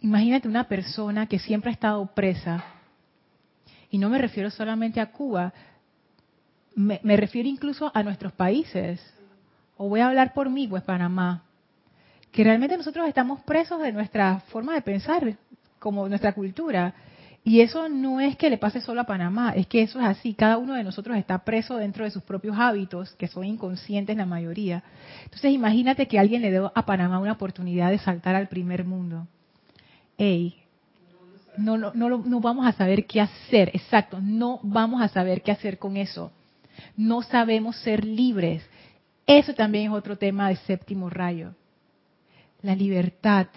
[0.00, 2.64] imagínate una persona que siempre ha estado presa,
[3.90, 5.52] y no me refiero solamente a Cuba,
[6.74, 9.00] me, me refiero incluso a nuestros países
[9.76, 11.44] o voy a hablar por mí, pues Panamá,
[12.32, 15.36] que realmente nosotros estamos presos de nuestra forma de pensar,
[15.78, 16.94] como nuestra cultura.
[17.46, 20.32] Y eso no es que le pase solo a Panamá, es que eso es así.
[20.32, 24.24] Cada uno de nosotros está preso dentro de sus propios hábitos, que son inconscientes la
[24.24, 24.82] mayoría.
[25.24, 29.26] Entonces imagínate que alguien le dé a Panamá una oportunidad de saltar al primer mundo.
[30.16, 30.56] Ey,
[31.58, 35.52] no, no, no, no vamos a saber qué hacer, exacto, no vamos a saber qué
[35.52, 36.32] hacer con eso.
[36.96, 38.64] No sabemos ser libres.
[39.26, 41.54] Eso también es otro tema de séptimo rayo.
[42.62, 43.48] La libertad.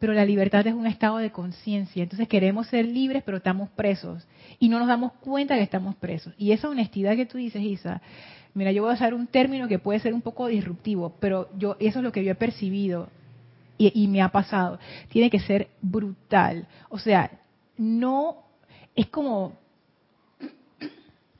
[0.00, 2.02] Pero la libertad es un estado de conciencia.
[2.02, 4.26] Entonces queremos ser libres, pero estamos presos.
[4.58, 6.34] Y no nos damos cuenta que estamos presos.
[6.36, 8.02] Y esa honestidad que tú dices, Isa,
[8.54, 11.76] mira, yo voy a usar un término que puede ser un poco disruptivo, pero yo
[11.78, 13.08] eso es lo que yo he percibido
[13.78, 14.80] y, y me ha pasado.
[15.10, 16.66] Tiene que ser brutal.
[16.88, 17.30] O sea,
[17.76, 18.38] no
[18.96, 19.52] es como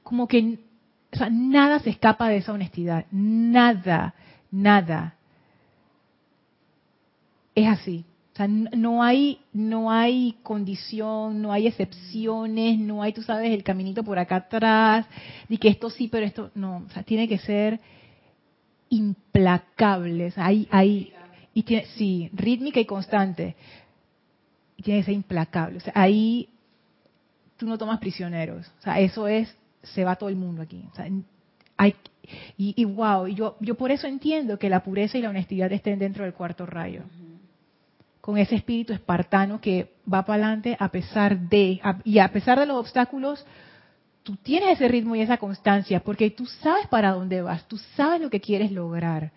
[0.02, 0.58] como que
[1.12, 3.06] o sea, nada se escapa de esa honestidad.
[3.10, 4.14] Nada,
[4.50, 5.14] nada.
[7.54, 8.04] Es así.
[8.40, 13.62] O sea, no hay, no hay condición, no hay excepciones, no hay, tú sabes, el
[13.62, 15.04] caminito por acá atrás,
[15.50, 16.84] y que esto sí, pero esto no.
[16.86, 17.80] O sea, tiene que ser
[18.88, 20.28] implacable.
[20.28, 21.12] O sea, hay, hay,
[21.52, 23.56] y tiene, sí, rítmica y constante.
[24.78, 25.76] Y tiene que ser implacable.
[25.76, 26.48] O sea, ahí
[27.58, 28.66] tú no tomas prisioneros.
[28.78, 30.82] O sea, eso es se va todo el mundo aquí.
[31.76, 31.94] hay,
[32.56, 36.24] y, wow, yo, yo por eso entiendo que la pureza y la honestidad estén dentro
[36.24, 37.02] del cuarto rayo.
[38.20, 42.66] Con ese espíritu espartano que va para adelante a pesar de, y a pesar de
[42.66, 43.44] los obstáculos,
[44.22, 48.20] tú tienes ese ritmo y esa constancia, porque tú sabes para dónde vas, tú sabes
[48.20, 49.32] lo que quieres lograr.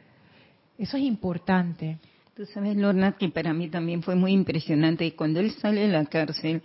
[0.78, 1.98] Eso es importante.
[2.36, 5.16] Tú sabes, Lorna, que para mí también fue muy impresionante.
[5.16, 6.64] Cuando él sale de la cárcel,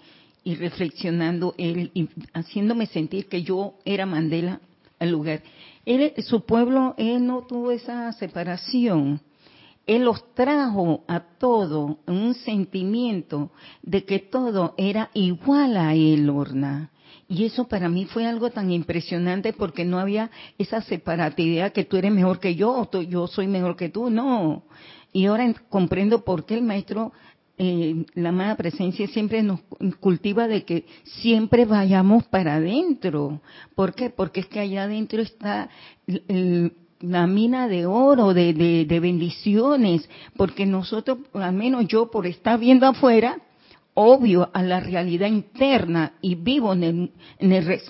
[0.48, 4.60] y reflexionando él y haciéndome sentir que yo era Mandela
[4.98, 5.42] al lugar.
[5.84, 9.20] Él, su pueblo, él no tuvo esa separación.
[9.88, 13.50] Él los trajo a todo un sentimiento
[13.82, 16.90] de que todo era igual a él, Lorna.
[17.26, 21.96] Y eso para mí fue algo tan impresionante porque no había esa separatividad que tú
[21.96, 24.64] eres mejor que yo, o yo soy mejor que tú, no.
[25.10, 27.12] Y ahora comprendo por qué el maestro
[27.56, 29.60] eh, la amada presencia siempre nos
[30.00, 30.84] cultiva de que
[31.22, 33.40] siempre vayamos para adentro.
[33.74, 34.10] ¿Por qué?
[34.10, 35.70] Porque es que allá adentro está
[37.00, 42.86] la mina de oro, de, de, bendiciones, porque nosotros, al menos yo por estar viendo
[42.86, 43.38] afuera,
[43.94, 47.80] obvio a la realidad interna y vivo en el, en el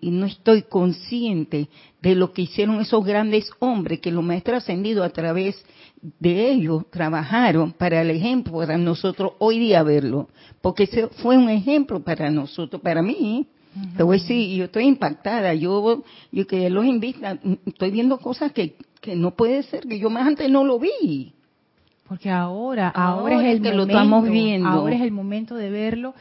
[0.00, 1.68] y no estoy consciente
[2.00, 5.62] de lo que hicieron esos grandes hombres que los maestros ascendidos a través
[6.00, 10.28] de ellos trabajaron para el ejemplo para nosotros hoy día verlo,
[10.60, 13.46] porque ese fue un ejemplo para nosotros, para mí,
[13.96, 15.54] Te voy a decir, yo estoy impactada.
[15.54, 20.10] Yo, yo que los invita, estoy viendo cosas que, que no puede ser, que yo
[20.10, 21.34] más antes no lo vi.
[22.06, 24.68] Porque ahora, ahora, es el que momento, lo estamos viendo.
[24.68, 26.14] Ahora es el momento de verlo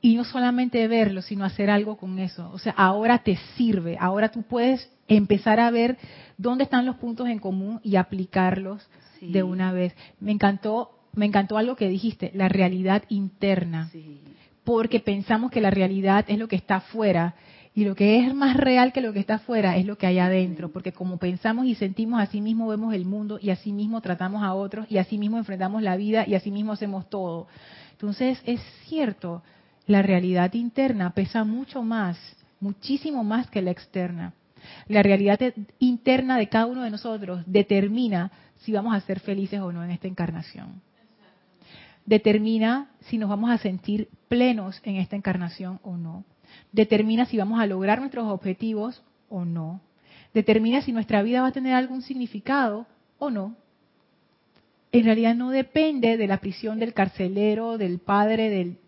[0.00, 2.50] y no solamente verlo, sino hacer algo con eso.
[2.52, 5.96] O sea, ahora te sirve, ahora tú puedes empezar a ver
[6.36, 8.86] dónde están los puntos en común y aplicarlos
[9.20, 9.94] de una vez.
[10.20, 13.90] Me encantó, me encantó algo que dijiste, la realidad interna.
[14.64, 17.34] Porque pensamos que la realidad es lo que está afuera
[17.74, 20.20] y lo que es más real que lo que está afuera es lo que hay
[20.20, 24.44] adentro, porque como pensamos y sentimos, así mismo vemos el mundo y así mismo tratamos
[24.44, 27.48] a otros y así mismo enfrentamos la vida y así mismo hacemos todo.
[27.92, 29.42] Entonces es cierto,
[29.86, 32.16] la realidad interna pesa mucho más,
[32.60, 34.34] muchísimo más que la externa.
[34.86, 35.40] La realidad
[35.80, 39.90] interna de cada uno de nosotros determina si vamos a ser felices o no en
[39.90, 40.80] esta encarnación.
[42.06, 46.24] Determina si nos vamos a sentir plenos en esta encarnación o no
[46.72, 49.80] determina si vamos a lograr nuestros objetivos o no.
[50.32, 52.86] Determina si nuestra vida va a tener algún significado
[53.18, 53.56] o no.
[54.92, 58.78] En realidad no depende de la prisión del carcelero, del padre, del...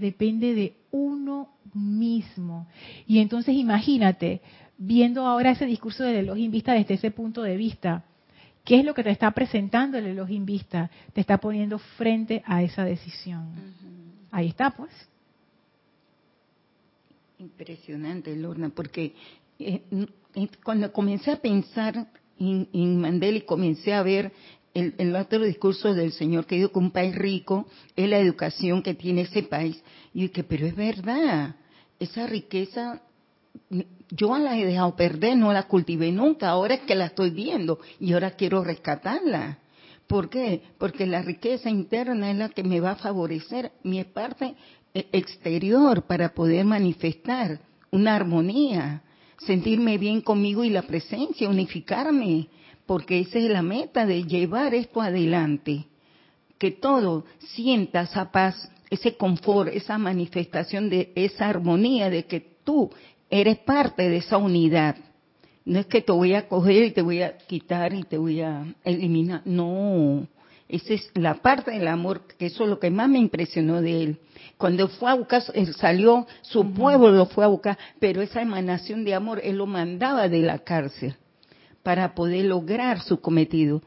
[0.00, 2.66] depende de uno mismo.
[3.06, 4.40] Y entonces imagínate,
[4.76, 8.04] viendo ahora ese discurso del Elohim Vista desde ese punto de vista,
[8.68, 10.90] ¿qué es lo que te está presentando el Elohim Vista?
[11.14, 13.48] Te está poniendo frente a esa decisión.
[14.30, 14.92] Ahí está, pues.
[17.38, 19.14] Impresionante, Lorna, porque
[19.58, 19.80] eh,
[20.62, 24.32] cuando comencé a pensar en, Mandela y comencé a ver
[24.74, 28.92] el, otro discurso del Señor que dijo que un país rico es la educación que
[28.92, 31.56] tiene ese país, y dije, pero es verdad,
[31.98, 33.00] esa riqueza
[34.10, 37.78] yo la he dejado perder, no la cultivé nunca, ahora es que la estoy viendo
[38.00, 39.58] y ahora quiero rescatarla.
[40.06, 40.62] ¿Por qué?
[40.78, 43.72] Porque la riqueza interna es la que me va a favorecer.
[43.82, 44.54] Mi parte
[44.94, 49.02] e-, exterior para poder manifestar una armonía,
[49.38, 52.48] sentirme bien conmigo y la presencia, unificarme,
[52.86, 55.84] porque esa es la meta de llevar esto adelante.
[56.58, 62.90] Que todo sienta esa paz, ese confort, esa manifestación de esa armonía, de que tú
[63.30, 64.96] eres parte de esa unidad.
[65.64, 68.40] No es que te voy a coger y te voy a quitar y te voy
[68.40, 69.42] a eliminar.
[69.44, 70.26] No,
[70.68, 74.02] esa es la parte del amor, que eso es lo que más me impresionó de
[74.02, 74.18] él.
[74.56, 79.04] Cuando fue a buscar, él salió, su pueblo lo fue a buscar, pero esa emanación
[79.04, 81.16] de amor, él lo mandaba de la cárcel
[81.82, 83.82] para poder lograr su cometido.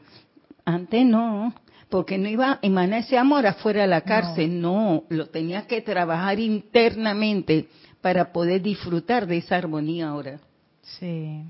[0.64, 1.54] Antes no,
[1.88, 5.82] porque no iba a emanar ese amor afuera de la cárcel, no, lo tenía que
[5.82, 7.68] trabajar internamente
[8.02, 10.40] para poder disfrutar de esa armonía ahora.
[10.82, 11.44] Sí.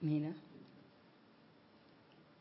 [0.00, 0.30] Mira.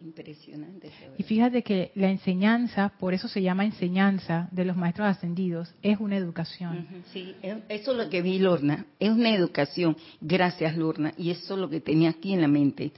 [0.01, 0.91] Impresionante.
[1.17, 5.99] Y fíjate que la enseñanza, por eso se llama enseñanza de los maestros ascendidos, es
[5.99, 6.85] una educación.
[7.11, 7.33] Sí,
[7.69, 8.85] eso es lo que vi, Lorna.
[8.99, 9.97] Es una educación.
[10.21, 11.13] Gracias, Lorna.
[11.17, 12.91] Y eso es lo que tenía aquí en la mente.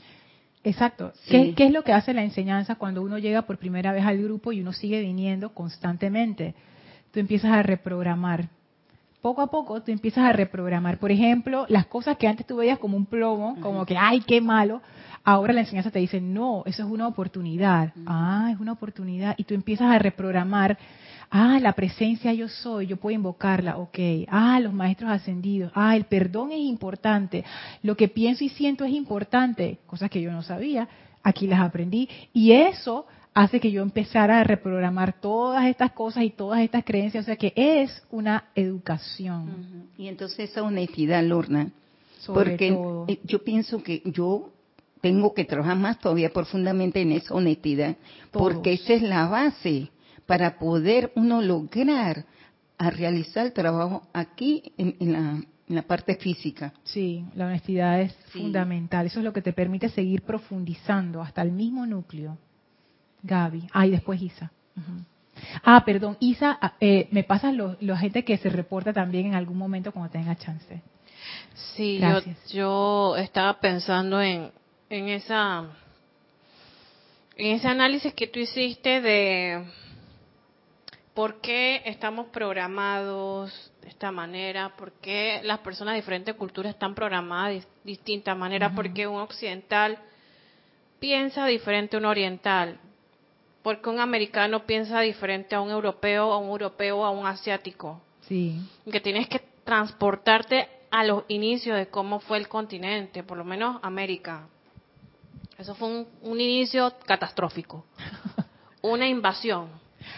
[0.63, 1.13] Exacto.
[1.29, 4.21] ¿Qué, ¿Qué, es lo que hace la enseñanza cuando uno llega por primera vez al
[4.21, 6.55] grupo y uno sigue viniendo constantemente?
[7.13, 8.49] Tú empiezas a reprogramar.
[9.27, 10.99] Poco a poco tú empiezas a reprogramar.
[10.99, 14.39] Por ejemplo, las cosas que antes tú veías como un plomo, como que, ay, qué
[14.39, 14.81] malo,
[15.21, 17.91] Ahora la enseñanza te dice, no, eso es una oportunidad.
[18.05, 19.35] Ah, es una oportunidad.
[19.37, 20.77] Y tú empiezas a reprogramar,
[21.29, 23.99] ah, la presencia yo soy, yo puedo invocarla, ok.
[24.29, 25.73] Ah, los maestros ascendidos.
[25.75, 27.43] Ah, el perdón es importante.
[27.83, 29.79] Lo que pienso y siento es importante.
[29.87, 30.87] Cosas que yo no sabía.
[31.21, 32.07] Aquí las aprendí.
[32.31, 33.05] Y eso
[33.37, 37.23] hace que yo empezara a reprogramar todas estas cosas y todas estas creencias.
[37.23, 39.89] O sea que es una educación.
[39.95, 41.71] Y entonces esa honestidad, Lorna.
[42.25, 42.75] porque
[43.07, 44.51] eh, yo pienso que yo
[45.01, 47.95] tengo que trabajar más todavía profundamente en esa honestidad,
[48.31, 49.91] porque esa es la base
[50.25, 52.25] para poder uno lograr
[52.79, 56.73] a realizar el trabajo aquí en, la, parte física.
[56.83, 59.05] Sí, la honestidad es fundamental.
[59.05, 62.37] Eso es lo que te permite seguir profundizando hasta el mismo núcleo.
[63.23, 63.67] Gaby.
[63.73, 64.51] Ah, y después Isa.
[65.63, 69.57] Ah, perdón, Isa, ah, eh, me pasas la gente que se reporta también en algún
[69.57, 70.81] momento cuando tenga chance.
[71.75, 72.21] Sí, yo,
[72.51, 74.51] yo estaba pensando en,
[74.89, 75.65] en esa
[77.37, 79.63] en ese análisis que tú hiciste de
[81.13, 86.95] por qué estamos programados de esta manera, por qué las personas de diferentes culturas están
[86.95, 89.99] programadas de distintas maneras, porque un occidental
[90.99, 92.79] piensa diferente a un oriental,
[93.67, 97.99] porque un americano piensa diferente a un europeo, a un europeo, a un asiático.
[98.21, 98.61] Sí.
[98.89, 103.77] Que tienes que transportarte a los inicios de cómo fue el continente, por lo menos
[103.83, 104.47] América.
[105.57, 107.83] Eso fue un, inicio catastrófico.
[108.83, 109.67] Una invasión,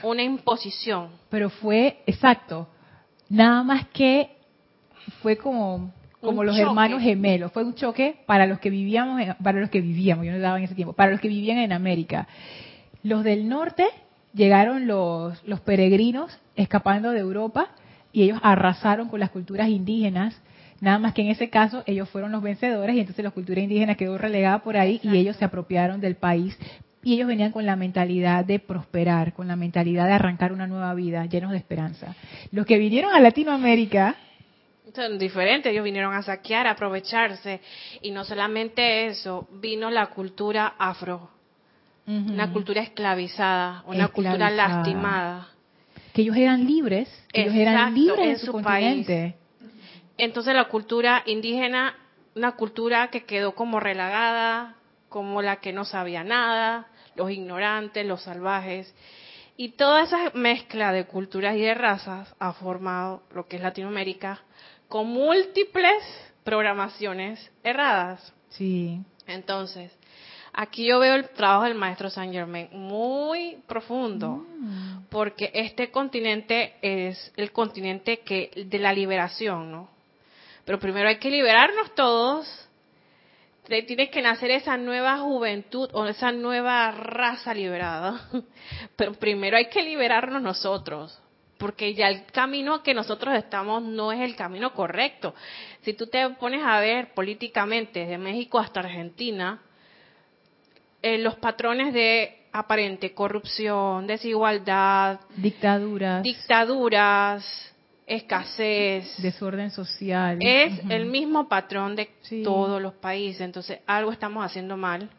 [0.04, 1.10] una imposición.
[1.32, 2.68] Pero fue, exacto,
[3.30, 4.30] nada más que
[5.24, 5.92] fue como
[6.22, 7.52] como los hermanos gemelos.
[7.52, 10.66] Fue un choque para los que vivíamos, para los que vivíamos, yo no daba en
[10.66, 12.28] ese tiempo, para los que vivían en América.
[13.04, 13.88] Los del norte
[14.34, 17.70] llegaron los, los peregrinos escapando de Europa
[18.12, 20.40] y ellos arrasaron con las culturas indígenas.
[20.82, 23.96] Nada más que en ese caso ellos fueron los vencedores y entonces la cultura indígena
[23.96, 26.58] quedó relegada por ahí y ellos se apropiaron del país.
[27.02, 30.94] Y ellos venían con la mentalidad de prosperar, con la mentalidad de arrancar una nueva
[30.94, 32.16] vida, llenos de esperanza.
[32.52, 34.18] Los que vinieron a Latinoamérica
[34.94, 37.62] son diferentes, ellos vinieron a saquear, a aprovecharse.
[38.02, 41.30] Y no solamente eso, vino la cultura afro,
[42.10, 45.50] una cultura esclavizada, una cultura lastimada.
[46.14, 49.36] Que ellos eran libres, ellos eran libres en su, continente.
[50.18, 51.96] Entonces la cultura indígena,
[52.36, 54.76] una cultura que quedó como relagada,
[55.08, 58.94] como la que no sabía nada, los ignorantes, los salvajes.
[59.56, 64.42] Y toda esa mezcla de culturas y de razas ha formado lo que es Latinoamérica
[64.88, 66.04] con múltiples
[66.44, 68.34] programaciones erradas.
[68.50, 69.02] Sí.
[69.28, 69.96] Entonces,
[70.54, 75.06] aquí yo veo el trabajo del maestro Saint Germain muy profundo, mm.
[75.10, 79.90] porque este continente es el continente que de la liberación, ¿no?
[80.66, 82.70] Pero primero hay que liberarnos todos
[83.86, 88.20] tiene que nacer esa nueva juventud o esa nueva raza liberada.
[88.96, 91.20] Pero primero hay que liberarnos nosotros,
[91.58, 95.36] porque ya el camino que nosotros estamos no es el camino correcto.
[95.82, 99.62] Si tú te pones a ver políticamente desde México hasta Argentina,
[101.02, 107.74] eh, los patrones de aparente corrupción, desigualdad, dictaduras, dictaduras,
[108.06, 110.38] escasez, desorden social.
[110.42, 112.10] Es el mismo patrón de
[112.44, 115.10] todos los países, entonces algo estamos haciendo mal.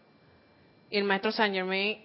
[0.90, 1.98] Y el maestro Saint Germain,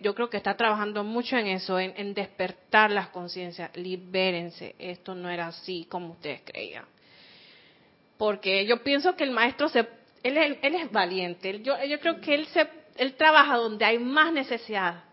[0.00, 5.30] yo creo que está trabajando mucho en eso, en, despertar las conciencias, libérense, esto no
[5.30, 6.84] era así como ustedes creían.
[8.18, 9.86] Porque yo pienso que el maestro se,
[10.22, 14.32] él, él, es valiente, yo, yo creo que él, se, él trabaja donde hay más
[14.32, 15.04] necesidad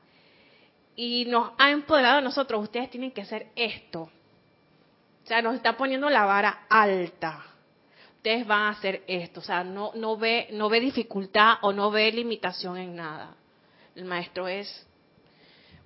[0.95, 4.09] y nos ha empoderado a nosotros, ustedes tienen que hacer esto
[5.25, 7.43] o sea, nos está poniendo la vara alta.
[8.17, 9.39] Ustedes van a hacer esto.
[9.39, 13.36] O sea, no, no, ve, no ve dificultad o no ve limitación en nada.
[13.95, 14.86] El maestro es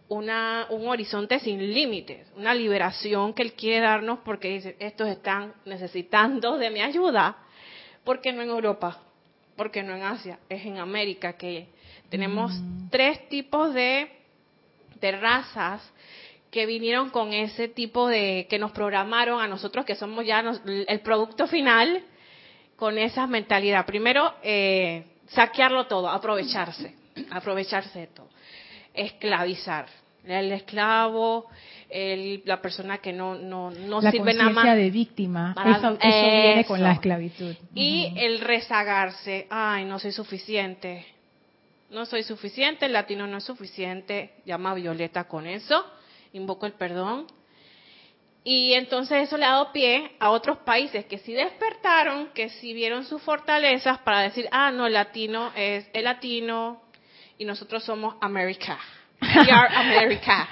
[0.09, 5.53] una, un horizonte sin límites, una liberación que él quiere darnos porque dice, estos están
[5.63, 7.37] necesitando de mi ayuda.
[8.03, 8.99] porque no en Europa?
[9.55, 10.39] porque no en Asia?
[10.47, 11.67] Es en América que
[12.09, 12.89] tenemos mm.
[12.89, 14.11] tres tipos de,
[14.99, 15.81] de razas
[16.51, 20.99] que vinieron con ese tipo de, que nos programaron a nosotros, que somos ya el
[21.01, 22.03] producto final,
[22.75, 23.85] con esa mentalidad.
[23.85, 26.95] Primero, eh, saquearlo todo, aprovecharse,
[27.29, 28.29] aprovecharse de todo.
[28.93, 29.85] Esclavizar.
[30.25, 31.47] El esclavo,
[31.89, 34.75] el, la persona que no, no, no sirve nada más.
[34.75, 37.55] de víctima, eso, viene con la esclavitud.
[37.73, 41.05] Y el rezagarse, ay, no soy suficiente,
[41.89, 45.85] no soy suficiente, el latino no es suficiente, llama Violeta con eso
[46.33, 47.27] invoco el perdón.
[48.43, 52.73] Y entonces eso le ha dado pie a otros países que sí despertaron, que sí
[52.73, 56.81] vieron sus fortalezas para decir, ah, no, el latino es el latino
[57.37, 58.79] y nosotros somos América.
[59.21, 60.47] We are America.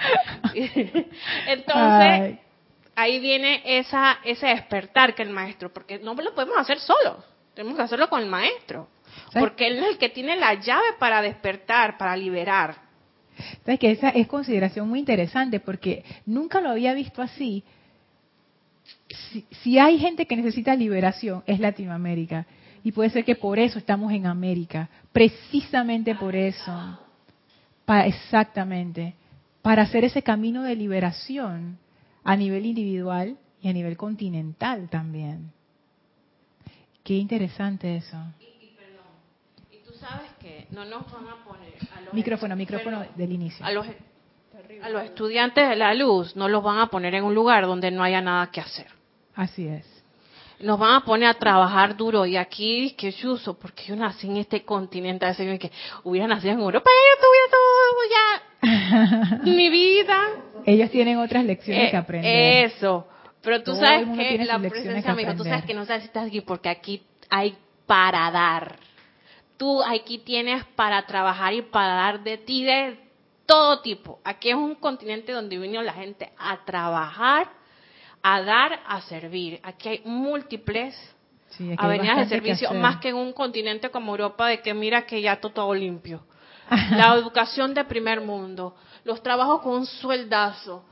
[1.47, 2.39] entonces,
[2.95, 7.23] ahí viene esa, ese despertar que el maestro, porque no lo podemos hacer solos,
[7.53, 8.89] tenemos que hacerlo con el maestro,
[9.34, 12.76] porque él es el que tiene la llave para despertar, para liberar.
[13.63, 17.63] Sabes que esa es consideración muy interesante porque nunca lo había visto así.
[19.61, 22.45] Si, hay gente que necesita liberación, es Latinoamérica.
[22.84, 26.99] Y puede ser que por eso estamos en América, precisamente por eso.
[27.86, 29.13] Para, exactamente.
[29.61, 31.78] Para hacer ese camino de liberación
[32.24, 35.51] a nivel individual y a nivel continental también.
[37.03, 38.18] Qué interesante eso
[39.97, 43.65] sabes que no nos van a poner a los micrófono, micrófono del inicio.
[43.65, 43.85] A los,
[44.81, 47.91] a los estudiantes de la luz no los van a poner en un lugar donde
[47.91, 48.87] no haya nada que hacer.
[49.35, 49.85] Así es.
[50.59, 54.37] Nos van a poner a trabajar duro y aquí que uso porque yo nací en
[54.37, 55.71] este continente, así que
[56.03, 57.77] hubiera nacido en Europa, yo tuviera todo
[58.15, 60.17] ya mi vida.
[60.65, 62.65] Ellos tienen otras lecciones que aprender.
[62.65, 63.07] Eso.
[63.41, 66.41] Pero tú sabes que la presencia, amigo, tú sabes que no sabes si estás aquí
[66.41, 68.86] porque aquí hay para dar
[69.57, 72.99] tú aquí tienes para trabajar y para dar de ti de
[73.45, 74.19] todo tipo.
[74.23, 77.49] Aquí es un continente donde vino la gente a trabajar,
[78.21, 79.59] a dar, a servir.
[79.63, 80.95] Aquí hay múltiples
[81.77, 85.39] avenidas de servicio, más que en un continente como Europa de que mira que ya
[85.39, 86.23] todo, todo limpio.
[86.91, 90.85] la educación de primer mundo, los trabajos con un sueldazo,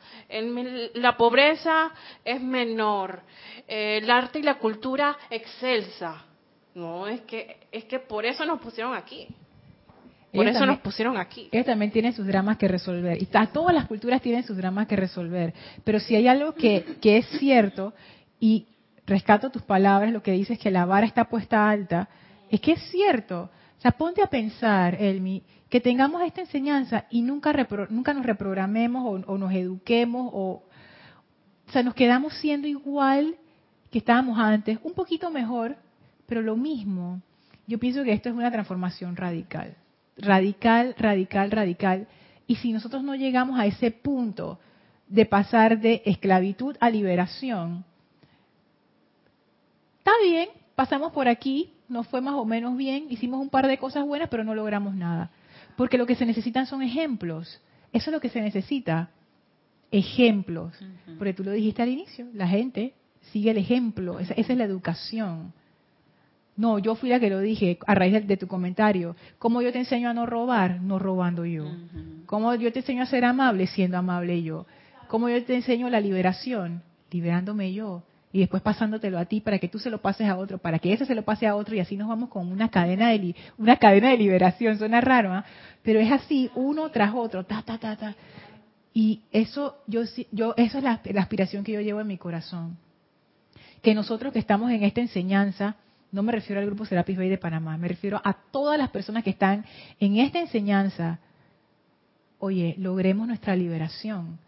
[0.94, 1.92] la pobreza
[2.24, 3.22] es menor,
[3.68, 6.24] eh, el arte y la cultura excelsa.
[6.76, 9.28] No, es que, es que por eso nos pusieron aquí.
[10.34, 11.48] Por eso nos pusieron aquí.
[11.52, 13.22] Ellos también tienen sus dramas que resolver.
[13.22, 15.54] Y todas las culturas tienen sus dramas que resolver.
[15.86, 17.94] Pero si hay algo que, que es cierto,
[18.40, 18.68] y
[19.08, 22.10] rescato tus palabras, lo que dices que la vara está puesta alta,
[22.50, 23.50] es que es cierto.
[23.78, 27.54] O sea, ponte a pensar, Elmi, que tengamos esta enseñanza y nunca,
[27.90, 30.64] nunca nos reprogramemos o, nos eduquemos o,
[31.68, 33.36] o sea, nos quedamos siendo igual
[33.92, 35.78] que estábamos antes, un poquito mejor,
[36.26, 37.22] pero lo mismo.
[37.68, 39.76] Yo pienso que esto es una transformación radical,
[40.18, 42.08] radical, radical, radical.
[42.48, 44.60] Y si nosotros no llegamos a ese punto
[45.08, 47.86] de pasar de esclavitud a liberación,
[50.00, 53.78] está bien, pasamos por aquí, nos fue más o menos bien, hicimos un par de
[53.78, 55.32] cosas buenas, pero no logramos nada.
[55.76, 57.62] Porque lo que se necesitan son ejemplos.
[57.92, 59.10] Eso es lo que se necesita.
[59.92, 60.74] Ejemplos.
[61.18, 62.94] Porque tú lo dijiste al inicio, la gente
[63.32, 64.20] sigue el ejemplo.
[64.20, 65.54] Esa, es la educación.
[66.58, 69.16] No, yo fui la que lo dije a raíz de, tu comentario.
[69.40, 70.82] ¿Cómo yo te enseño a no robar?
[70.82, 71.66] No robando yo.
[72.26, 73.68] ¿Cómo yo te enseño a ser amable?
[73.68, 74.66] Siendo amable yo.
[75.08, 76.82] ¿Cómo yo te enseño la liberación?
[77.12, 78.04] Liberándome yo
[78.36, 80.92] y después pasándotelo a ti para que tú se lo pases a otro, para que
[80.92, 83.78] ese se lo pase a otro y así nos vamos con una cadena de una
[83.78, 84.78] cadena de liberación.
[84.78, 85.46] Suena raro, ¿ah?
[85.84, 88.14] pero es así uno tras otro, ta ta ta ta.
[88.94, 90.02] Y eso yo
[90.34, 92.78] yo eso es la, aspiración que yo llevo en mi corazón.
[93.82, 95.78] Que nosotros que estamos en esta enseñanza,
[96.16, 99.22] no me refiero al grupo Serapis Bay de Panamá, me refiero a todas las personas
[99.22, 99.66] que están
[100.00, 101.20] en esta enseñanza.
[102.40, 104.40] Oye, logremos nuestra liberación.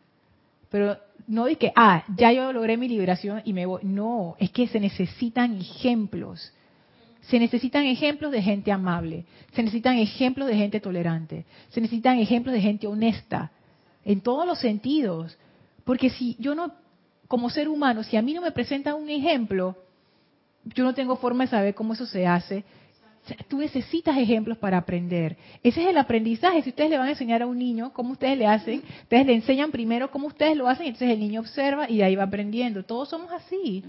[0.69, 0.97] Pero
[1.27, 3.81] no de que, ah, ya yo logré mi liberación y me voy.
[3.83, 6.53] No, es que se necesitan ejemplos.
[7.23, 9.25] Se necesitan ejemplos de gente amable.
[9.51, 11.43] Se necesitan ejemplos de gente tolerante.
[11.69, 13.51] Se necesitan ejemplos de gente honesta.
[14.05, 15.37] En todos los sentidos.
[15.83, 16.71] Porque si yo no,
[17.27, 19.75] como ser humano, si a mí no me presenta un ejemplo,
[20.75, 22.63] yo no tengo forma de saber cómo eso se hace
[23.47, 25.37] tú necesitas ejemplos para aprender.
[25.63, 26.61] Ese es el aprendizaje.
[26.61, 29.33] Si ustedes le van a enseñar a un niño cómo ustedes le hacen, ustedes le
[29.33, 32.83] enseñan primero cómo ustedes lo hacen, entonces el niño observa y de ahí va aprendiendo.
[32.83, 33.83] Todos somos así.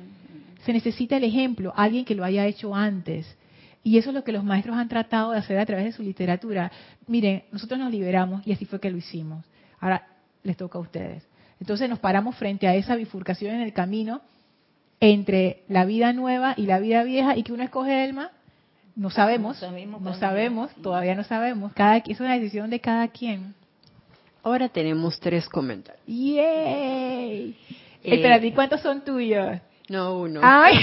[0.64, 3.36] Se necesita el ejemplo, alguien que lo haya hecho antes.
[3.84, 6.02] Y eso es lo que los maestros han tratado de hacer a través de su
[6.02, 6.70] literatura.
[7.06, 9.44] Miren, nosotros nos liberamos y así fue que lo hicimos.
[9.80, 10.06] Ahora
[10.42, 11.26] les toca a ustedes.
[11.60, 14.20] Entonces nos paramos frente a esa bifurcación en el camino
[15.00, 18.30] entre la vida nueva y la vida vieja y que uno escoge el más
[18.98, 19.62] no sabemos,
[20.00, 21.72] no sabemos, todavía no sabemos.
[21.72, 23.54] Cada, es una decisión de cada quien.
[24.42, 26.04] Ahora tenemos tres comentarios.
[26.04, 27.56] ¡Yay!
[28.02, 29.60] Eh, ¿y cuántos son tuyos?
[29.88, 30.40] No, uno.
[30.42, 30.80] ¡Ay!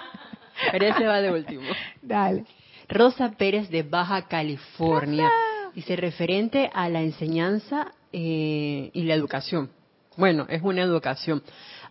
[0.72, 1.64] Pero ese va de último.
[2.00, 2.46] Dale.
[2.88, 5.28] Rosa Pérez de Baja California.
[5.74, 9.68] Dice referente a la enseñanza eh, y la educación.
[10.16, 11.42] Bueno, es una educación.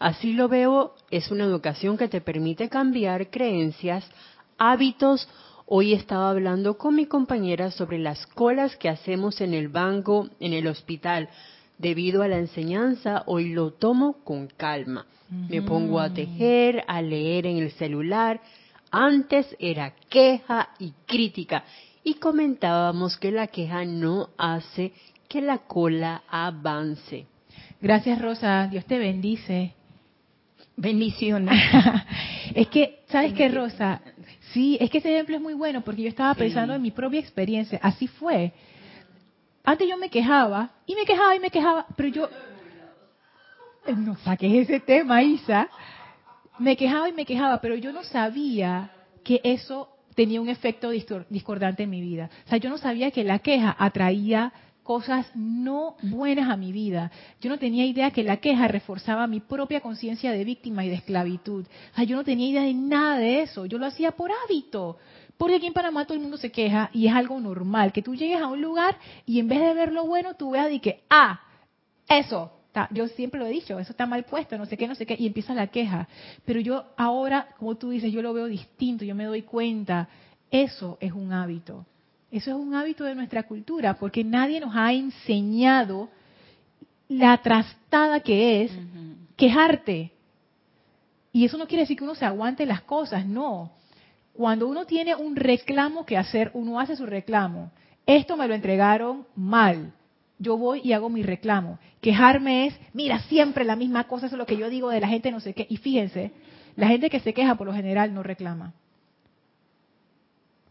[0.04, 4.06] Así lo veo, es una educación que te permite cambiar creencias,
[4.58, 5.30] hábitos.
[5.66, 10.51] Hoy estaba hablando con mi compañera sobre las colas que hacemos en el banco, en
[10.51, 11.30] el hospital.
[11.78, 15.06] Debido a la enseñanza, hoy lo tomo con calma.
[15.30, 18.41] Me pongo a tejer, a leer en el celular.
[18.91, 21.64] Antes era queja y crítica.
[22.04, 24.91] Y comentábamos que la queja no hace
[25.30, 27.26] que la cola avance.
[27.80, 28.68] Gracias, Rosa.
[28.68, 29.76] Dios te bendice.
[30.76, 31.59] Bendiciones.
[32.55, 34.01] es que, ¿sabes qué, Rosa?
[34.51, 37.19] Sí, es que ese ejemplo es muy bueno porque yo estaba pensando en mi propia
[37.19, 37.80] experiencia.
[37.82, 38.53] Así fue.
[39.63, 42.30] Antes yo me quejaba y me quejaba y me quejaba, pero yo
[43.95, 45.69] no saqué ese tema, Isa.
[46.59, 48.91] Me quejaba y me quejaba, pero yo no sabía
[49.24, 52.30] que eso tenía un efecto discordante en mi vida.
[52.45, 54.53] O sea, yo no sabía que la queja atraía
[54.84, 57.11] cosas no buenas a mi vida.
[57.41, 60.95] Yo no tenía idea que la queja reforzaba mi propia conciencia de víctima y de
[60.95, 61.65] esclavitud.
[61.91, 63.65] O sea, yo no tenía idea de nada de eso.
[63.65, 64.97] Yo lo hacía por hábito.
[65.38, 67.91] Porque aquí en Panamá todo el mundo se queja y es algo normal.
[67.91, 70.71] Que tú llegues a un lugar y en vez de ver lo bueno, tú veas
[70.71, 71.41] y que, ah,
[72.07, 72.51] eso,
[72.91, 75.15] yo siempre lo he dicho, eso está mal puesto, no sé qué, no sé qué,
[75.17, 76.07] y empieza la queja.
[76.45, 80.09] Pero yo ahora, como tú dices, yo lo veo distinto, yo me doy cuenta,
[80.51, 81.86] eso es un hábito.
[82.34, 86.09] Eso es un hábito de nuestra cultura, porque nadie nos ha enseñado
[87.07, 88.71] la trastada que es
[89.38, 90.11] quejarte.
[91.31, 93.73] Y eso no quiere decir que uno se aguante las cosas, no.
[94.34, 97.71] Cuando uno tiene un reclamo que hacer, uno hace su reclamo.
[98.07, 99.93] Esto me lo entregaron mal.
[100.39, 101.77] Yo voy y hago mi reclamo.
[102.01, 105.07] Quejarme es, mira, siempre la misma cosa, eso es lo que yo digo de la
[105.07, 105.67] gente, no sé qué.
[105.69, 106.31] Y fíjense,
[106.75, 108.73] la gente que se queja por lo general no reclama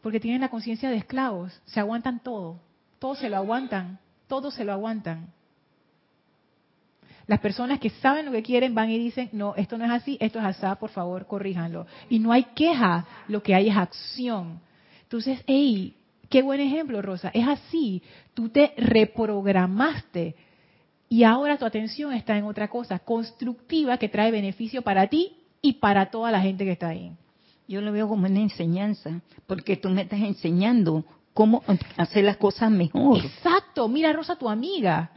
[0.02, 2.60] porque tienen la conciencia de esclavos, se aguantan todo,
[2.98, 5.32] todos se lo aguantan, todos se lo aguantan.
[7.28, 10.18] Las personas que saben lo que quieren van y dicen, no, esto no es así,
[10.20, 11.86] esto es así, por favor, corríjanlo.
[12.10, 14.60] Y no hay queja, lo que hay es acción.
[15.04, 15.96] Entonces, hey,
[16.28, 17.30] qué buen ejemplo, Rosa.
[17.32, 18.02] Es así,
[18.34, 20.34] tú te reprogramaste
[21.08, 25.74] y ahora tu atención está en otra cosa, constructiva, que trae beneficio para ti y
[25.74, 27.12] para toda la gente que está ahí.
[27.68, 31.04] Yo lo veo como una enseñanza, porque tú me estás enseñando
[31.34, 31.62] cómo
[31.96, 33.24] hacer las cosas mejor.
[33.24, 35.10] Exacto, mira Rosa, tu amiga.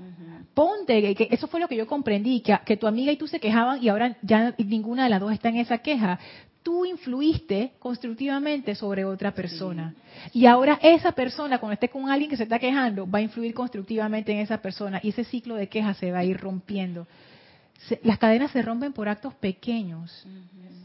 [0.53, 3.41] Ponte, que, eso fue lo que yo comprendí, que, que, tu amiga y tú se
[3.41, 6.17] quejaban y ahora ya ninguna de las dos está en esa queja.
[6.63, 9.93] Tú influiste constructivamente sobre otra persona.
[10.33, 13.53] Y ahora esa persona, cuando esté con alguien que se está quejando, va a influir
[13.53, 17.05] constructivamente en esa persona y ese ciclo de quejas se va a ir rompiendo.
[18.03, 20.26] Las cadenas se rompen por actos pequeños.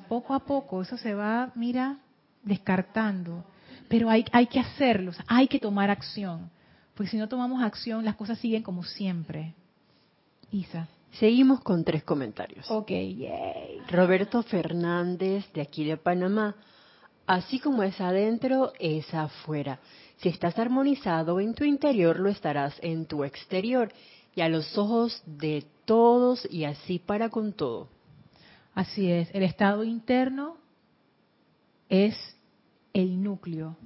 [0.09, 1.99] Poco a poco, eso se va, mira,
[2.43, 3.45] descartando
[3.91, 6.49] pero hay, hay que hacerlo, hay que tomar acción.
[6.95, 9.53] Porque si no tomamos acción, las cosas siguen como siempre.
[10.53, 10.87] Isa.
[11.15, 12.71] Seguimos con tres comentarios.
[12.71, 13.81] Ok, yay.
[13.91, 16.55] Roberto Fernández, de aquí de Panamá.
[17.27, 19.81] Así como es adentro, es afuera.
[20.19, 23.93] Si estás armonizado en tu interior, lo estarás en tu exterior
[24.35, 27.89] y a los ojos de todos y así para con todo.
[28.75, 30.57] Así es, el estado interno
[31.89, 32.17] es
[32.93, 33.77] el núcleo.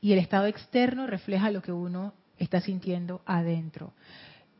[0.00, 3.92] Y el estado externo refleja lo que uno está sintiendo adentro.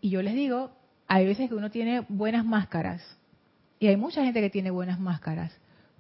[0.01, 0.73] Y yo les digo,
[1.07, 3.03] hay veces que uno tiene buenas máscaras.
[3.79, 5.53] Y hay mucha gente que tiene buenas máscaras.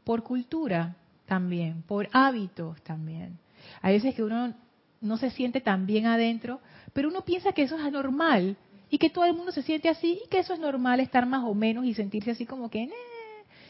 [0.05, 3.39] Por cultura también, por hábitos también.
[3.82, 4.55] Hay veces que uno
[5.01, 6.61] no se siente tan bien adentro,
[6.93, 8.57] pero uno piensa que eso es anormal
[8.91, 11.45] y que todo el mundo se siente así y que eso es normal estar más
[11.45, 12.91] o menos y sentirse así como que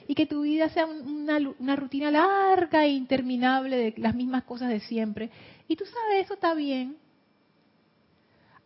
[0.08, 4.80] y que tu vida sea una, rutina larga e interminable de las mismas cosas de
[4.80, 5.30] siempre.
[5.68, 6.96] Y tú sabes, eso está bien.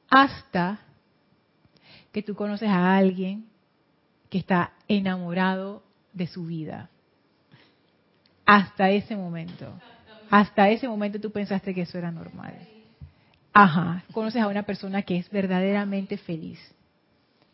[0.09, 0.79] Hasta
[2.13, 3.47] que tú conoces a alguien
[4.31, 5.83] que está enamorado
[6.13, 6.91] de su vida.
[8.47, 9.73] Hasta ese momento.
[10.31, 12.55] Hasta ese momento tú pensaste que eso era normal.
[13.53, 16.59] Ajá, conoces a una persona que es verdaderamente feliz.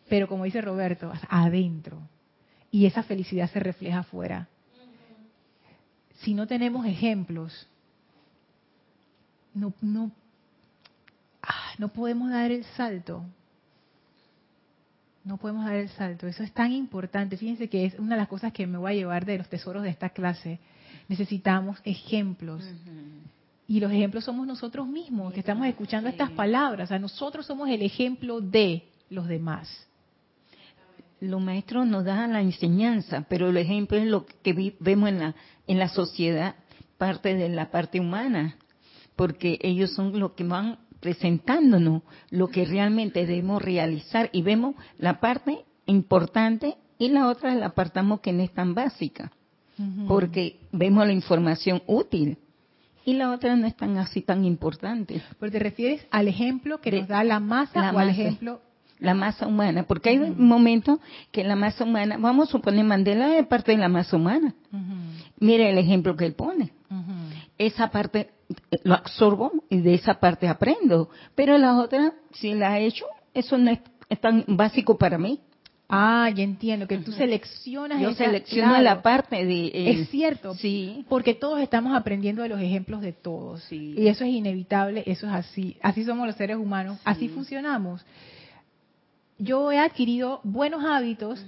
[0.08, 2.00] Pero como dice Roberto, adentro
[2.70, 4.48] y esa felicidad se refleja afuera.
[6.20, 7.68] Si no tenemos ejemplos,
[9.54, 10.10] no, no,
[11.42, 13.24] ah, no podemos dar el salto.
[15.24, 16.26] No podemos dar el salto.
[16.26, 17.36] Eso es tan importante.
[17.36, 19.82] Fíjense que es una de las cosas que me voy a llevar de los tesoros
[19.82, 20.58] de esta clase.
[21.08, 22.64] Necesitamos ejemplos.
[23.70, 26.86] Y los ejemplos somos nosotros mismos, que estamos escuchando estas palabras.
[26.86, 29.68] O sea, nosotros somos el ejemplo de los demás.
[31.20, 35.34] Los maestros nos dan la enseñanza, pero el ejemplo es lo que vemos en la,
[35.66, 36.54] en la sociedad,
[36.96, 38.56] parte de la parte humana,
[39.16, 45.20] porque ellos son los que van presentándonos lo que realmente debemos realizar y vemos la
[45.20, 49.30] parte importante y la otra la apartamos que no es tan básica,
[50.08, 52.38] porque vemos la información útil
[53.08, 55.22] y la otra no es tan así tan importante.
[55.40, 58.60] Pero te refieres al ejemplo que nos da la masa o al ejemplo
[58.98, 61.00] la masa humana, porque hay un momento
[61.32, 64.54] que la masa humana, vamos a suponer Mandela es parte de la masa humana.
[65.40, 66.70] Mire el ejemplo que él pone.
[67.56, 68.28] Esa parte
[68.70, 73.06] eh, lo absorbo y de esa parte aprendo, pero la otra, si la he hecho,
[73.32, 73.80] eso no es,
[74.20, 75.40] tan básico para mí.
[75.88, 79.70] Ah, ya entiendo, que tú seleccionas Yo selecciono la parte de...
[79.90, 81.06] es cierto, sí.
[81.08, 83.72] porque todos estamos aprendiendo de los ejemplos de todos.
[83.72, 85.78] Y eso es inevitable, eso es así.
[85.82, 88.04] Así somos los seres humanos, así funcionamos
[89.38, 91.44] yo he adquirido buenos hábitos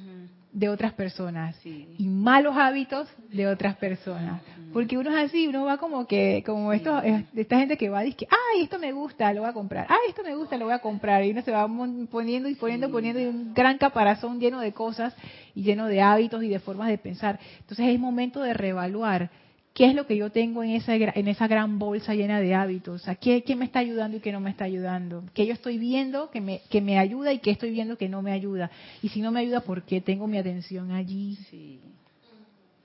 [0.53, 4.43] de otras personas y malos hábitos de otras personas.
[4.73, 8.63] Porque uno es así, uno va como que, como esta gente que va, dice, ay,
[8.63, 11.25] esto me gusta, lo voy a comprar, ay, esto me gusta, lo voy a comprar.
[11.25, 11.69] Y uno se va
[12.09, 15.15] poniendo y poniendo, poniendo y un gran caparazón lleno de cosas
[15.57, 17.41] y lleno de hábitos y de formas de pensar.
[17.59, 19.31] Entonces es momento de reevaluar
[19.73, 23.07] ¿Qué es lo que yo tengo en esa, en esa gran bolsa llena de hábitos?
[23.07, 25.25] O ¿qué, me está ayudando y qué no me está ayudando?
[25.33, 28.21] ¿Qué yo estoy viendo que me, que me ayuda y qué estoy viendo que no
[28.21, 28.71] me ayuda?
[29.01, 31.37] Y si no me ayuda, ¿por qué tengo mi atención allí?
[31.51, 31.81] Sí.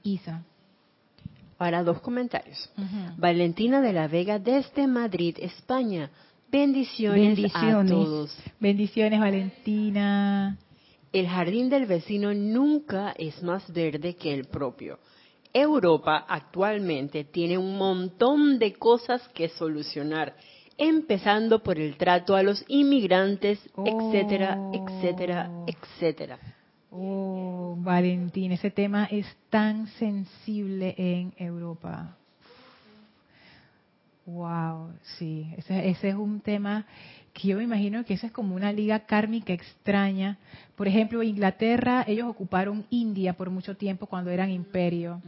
[0.04, 0.44] Isa.
[1.58, 2.70] Para dos comentarios.
[3.18, 6.12] Valentina de la Vega desde Madrid, España.
[6.52, 8.38] Bendiciones, Bendiciones a todos.
[8.60, 10.58] Bendiciones, Valentina.
[11.12, 15.00] El jardín del vecino nunca es más verde que el propio.
[15.56, 20.36] Europa actualmente tiene un montón de cosas que solucionar,
[20.78, 25.66] empezando por el trato a los inmigrantes, etcétera, etcétera, oh.
[25.66, 26.40] etcétera.
[26.92, 32.18] Oh, Valentín, ese tema es tan sensible en Europa.
[34.26, 36.86] Wow, sí, ese, ese es un tema
[37.34, 40.38] que yo me imagino que esa es como una liga kármica extraña.
[40.76, 45.22] Por ejemplo, Inglaterra, ellos ocuparon India por mucho tiempo cuando eran imperio.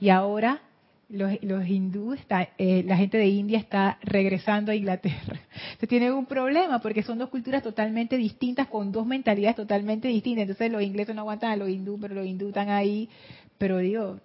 [0.00, 0.60] Y ahora
[1.08, 2.20] los, los hindúes,
[2.58, 5.40] eh, la gente de India está regresando a Inglaterra.
[5.80, 10.42] Se tiene un problema porque son dos culturas totalmente distintas con dos mentalidades totalmente distintas.
[10.42, 13.08] Entonces los ingleses no aguantan a los hindúes, pero los hindúes están ahí.
[13.56, 14.18] Pero digo,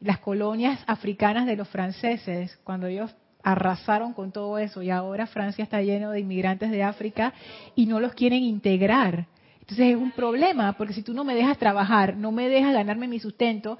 [0.00, 5.62] las colonias africanas de los franceses, cuando ellos arrasaron con todo eso y ahora Francia
[5.62, 7.32] está lleno de inmigrantes de África
[7.76, 9.26] y no los quieren integrar.
[9.60, 13.08] Entonces es un problema, porque si tú no me dejas trabajar, no me dejas ganarme
[13.08, 13.78] mi sustento,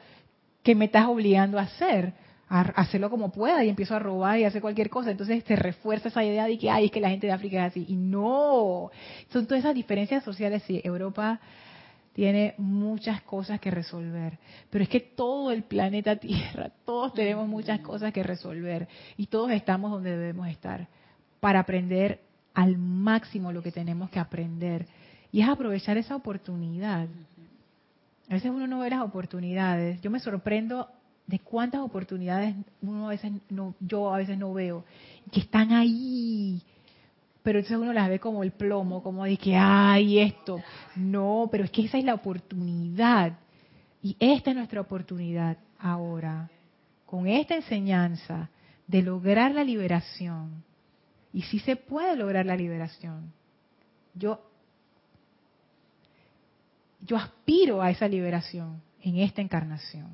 [0.63, 2.13] ¿qué me estás obligando a hacer?
[2.49, 5.11] A hacerlo como pueda y empiezo a robar y hacer cualquier cosa.
[5.11, 7.73] Entonces te refuerza esa idea de que, ay, es que la gente de África es
[7.73, 7.87] así.
[7.89, 8.91] Y no,
[9.33, 10.63] son todas esas diferencias sociales.
[10.65, 11.41] Sí, Europa
[12.17, 14.39] tiene muchas cosas que resolver.
[14.71, 18.89] Pero es que todo el planeta Tierra, todos tenemos muchas cosas que resolver
[19.19, 20.89] y todos estamos donde debemos estar
[21.41, 22.23] para aprender
[22.55, 24.87] al máximo lo que tenemos que aprender.
[25.31, 27.07] Y es aprovechar esa oportunidad.
[28.31, 30.01] A veces uno no ve las oportunidades.
[30.01, 30.89] Yo me sorprendo
[31.27, 34.87] de cuántas oportunidades uno a veces no, yo a veces no veo,
[35.31, 36.63] que están ahí
[37.47, 40.61] pero entonces uno las ve como el plomo, como de que, ay, esto.
[40.97, 43.39] No, pero es que esa es la oportunidad.
[44.03, 46.51] Y esta es nuestra oportunidad ahora,
[47.07, 48.51] con esta enseñanza
[48.89, 50.65] de lograr la liberación.
[51.33, 53.33] Y si se puede lograr la liberación.
[54.13, 54.41] Yo,
[57.03, 60.09] yo aspiro a esa liberación en esta encarnación.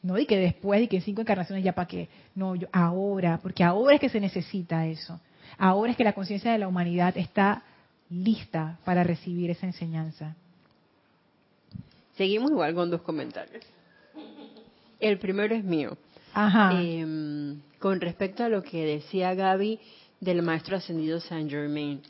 [0.00, 2.08] No y que después y que cinco encarnaciones ya para qué.
[2.34, 5.20] No, yo ahora, porque ahora es que se necesita eso.
[5.58, 7.62] Ahora es que la conciencia de la humanidad está
[8.10, 10.34] lista para recibir esa enseñanza.
[12.16, 13.64] Seguimos igual con dos comentarios.
[15.00, 15.96] El primero es mío.
[16.34, 16.80] Ajá.
[16.80, 19.80] Em, con respecto a lo que decía Gaby
[20.20, 22.00] del maestro ascendido Saint Germain.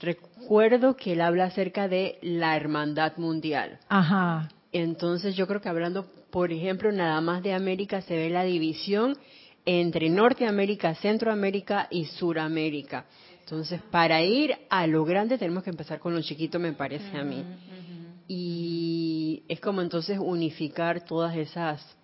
[0.00, 3.78] Recuerdo que él habla acerca de la hermandad mundial.
[3.88, 4.48] Ajá.
[4.72, 9.16] Entonces yo creo que hablando, por ejemplo, nada más de América se ve la división
[9.64, 13.06] entre Norteamérica, Centroamérica y Suramérica.
[13.40, 17.24] Entonces, para ir a lo grande tenemos que empezar con lo chiquito, me parece a
[17.24, 17.44] mí.
[18.26, 21.96] Y es como entonces unificar todas esas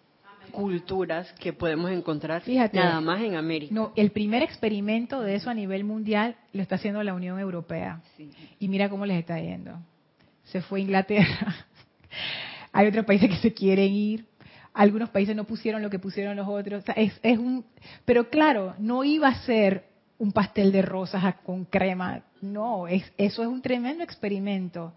[0.50, 2.42] culturas que podemos encontrar
[2.72, 3.74] nada más en América.
[3.74, 8.02] No, el primer experimento de eso a nivel mundial lo está haciendo la Unión Europea.
[8.58, 9.78] Y mira cómo les está yendo.
[10.44, 11.66] Se fue Inglaterra.
[12.72, 14.29] Hay otros países que se quieren ir
[14.80, 16.82] algunos países no pusieron lo que pusieron los otros.
[16.96, 17.66] es, un,
[18.06, 19.84] pero claro, no iba a ser
[20.16, 22.22] un pastel de rosas con crema.
[22.40, 24.94] No, es, eso es un tremendo experimento.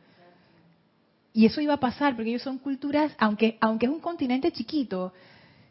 [1.33, 5.11] Y eso iba a pasar porque ellos son culturas, aunque, aunque es un continente chiquito,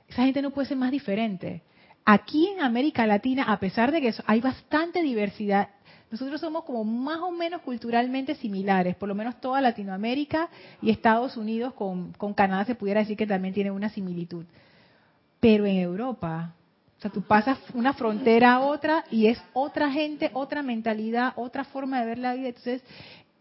[0.06, 1.62] esa gente no puede ser más diferente.
[2.04, 5.70] Aquí en América Latina, a pesar de que hay bastante diversidad,
[6.12, 10.50] nosotros somos como más o menos culturalmente similares, por lo menos toda Latinoamérica
[10.82, 14.44] y Estados Unidos con, Canadá se pudiera decir que también tiene una similitud.
[15.40, 16.52] Pero en Europa,
[16.98, 21.64] o sea, tú pasas una frontera a otra y es otra gente, otra mentalidad, otra
[21.64, 22.48] forma de ver la vida.
[22.48, 22.82] Entonces,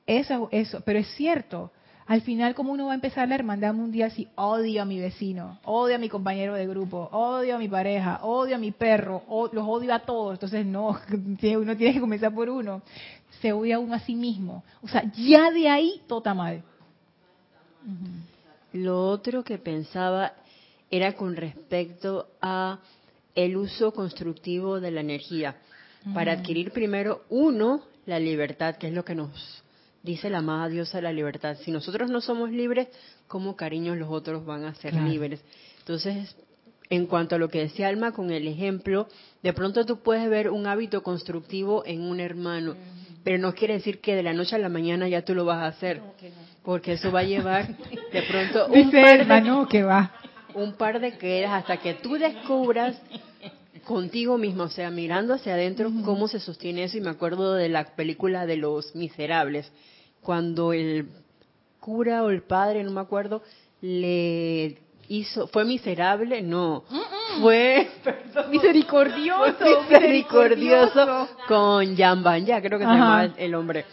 [0.07, 1.73] eso, eso, pero es cierto,
[2.11, 5.57] al final, ¿cómo uno va a empezar la hermandad mundial si odio a mi vecino,
[5.63, 9.65] odio a mi compañero de grupo, odio a mi pareja, odio a mi perro, los
[9.65, 10.33] odio a todos?
[10.33, 12.81] Entonces, no, uno tiene que comenzar por uno.
[13.39, 14.61] Se odia uno a sí mismo.
[14.81, 16.61] O sea, ya de ahí todo está mal.
[18.73, 20.33] Lo otro que pensaba
[20.89, 22.79] era con respecto a
[23.35, 25.55] el uso constructivo de la energía.
[26.13, 29.60] Para adquirir primero, uno, la libertad, que es lo que nos
[30.03, 31.57] dice la amada diosa de la libertad.
[31.63, 32.87] Si nosotros no somos libres,
[33.27, 35.41] ¿cómo cariños los otros van a ser libres?
[35.79, 36.35] Entonces,
[36.89, 39.07] en cuanto a lo que decía Alma con el ejemplo,
[39.41, 42.75] de pronto tú puedes ver un hábito constructivo en un hermano,
[43.23, 45.59] pero no quiere decir que de la noche a la mañana ya tú lo vas
[45.59, 46.01] a hacer,
[46.63, 50.11] porque eso va a llevar de pronto un par de, que va.
[50.53, 53.01] un par de quedas hasta que tú descubras
[53.85, 57.69] contigo mismo, o sea, mirando hacia adentro cómo se sostiene eso y me acuerdo de
[57.69, 59.71] la película de los miserables,
[60.21, 61.09] cuando el
[61.79, 63.41] cura o el padre, no me acuerdo,
[63.81, 64.77] le
[65.07, 66.83] hizo, fue miserable, no,
[67.41, 67.89] fue
[68.49, 73.85] misericordioso, misericordioso, con Jamban, ya creo que se llama el hombre.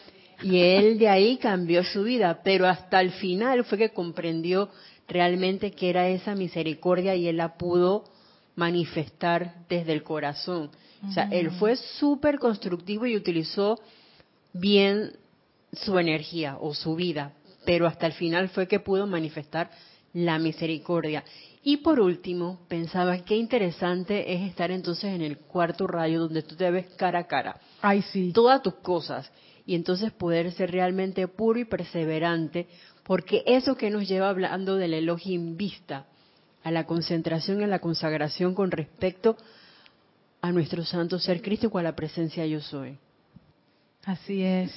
[0.43, 4.69] Y él de ahí cambió su vida, pero hasta el final fue que comprendió
[5.09, 8.05] realmente que era esa misericordia y él la pudo
[8.59, 10.71] manifestar desde el corazón.
[11.09, 13.79] O sea, él fue súper constructivo y utilizó
[14.53, 15.13] bien
[15.73, 17.33] su energía o su vida,
[17.65, 19.71] pero hasta el final fue que pudo manifestar
[20.13, 21.23] la misericordia.
[21.63, 26.57] Y por último, pensaba qué interesante es estar entonces en el cuarto rayo donde tú
[26.57, 27.61] te ves cara a cara.
[27.81, 28.33] Ay, sí.
[28.33, 29.31] Todas tus cosas.
[29.67, 32.67] Y entonces poder ser realmente puro y perseverante,
[33.05, 36.07] porque eso que nos lleva hablando del elogio vista,
[36.63, 39.37] a la concentración y a la consagración con respecto
[40.41, 42.99] a nuestro santo ser crístico, a la presencia yo soy.
[44.05, 44.73] Así es,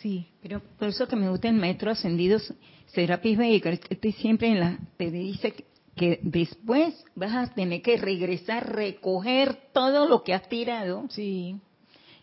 [0.00, 0.26] sí.
[0.42, 2.38] Pero por eso que me gusta el maestro ascendido
[2.86, 5.54] Serapis Baker, que siempre en la, te dice
[5.94, 11.06] que después vas a tener que regresar, recoger todo lo que has tirado.
[11.10, 11.56] Sí.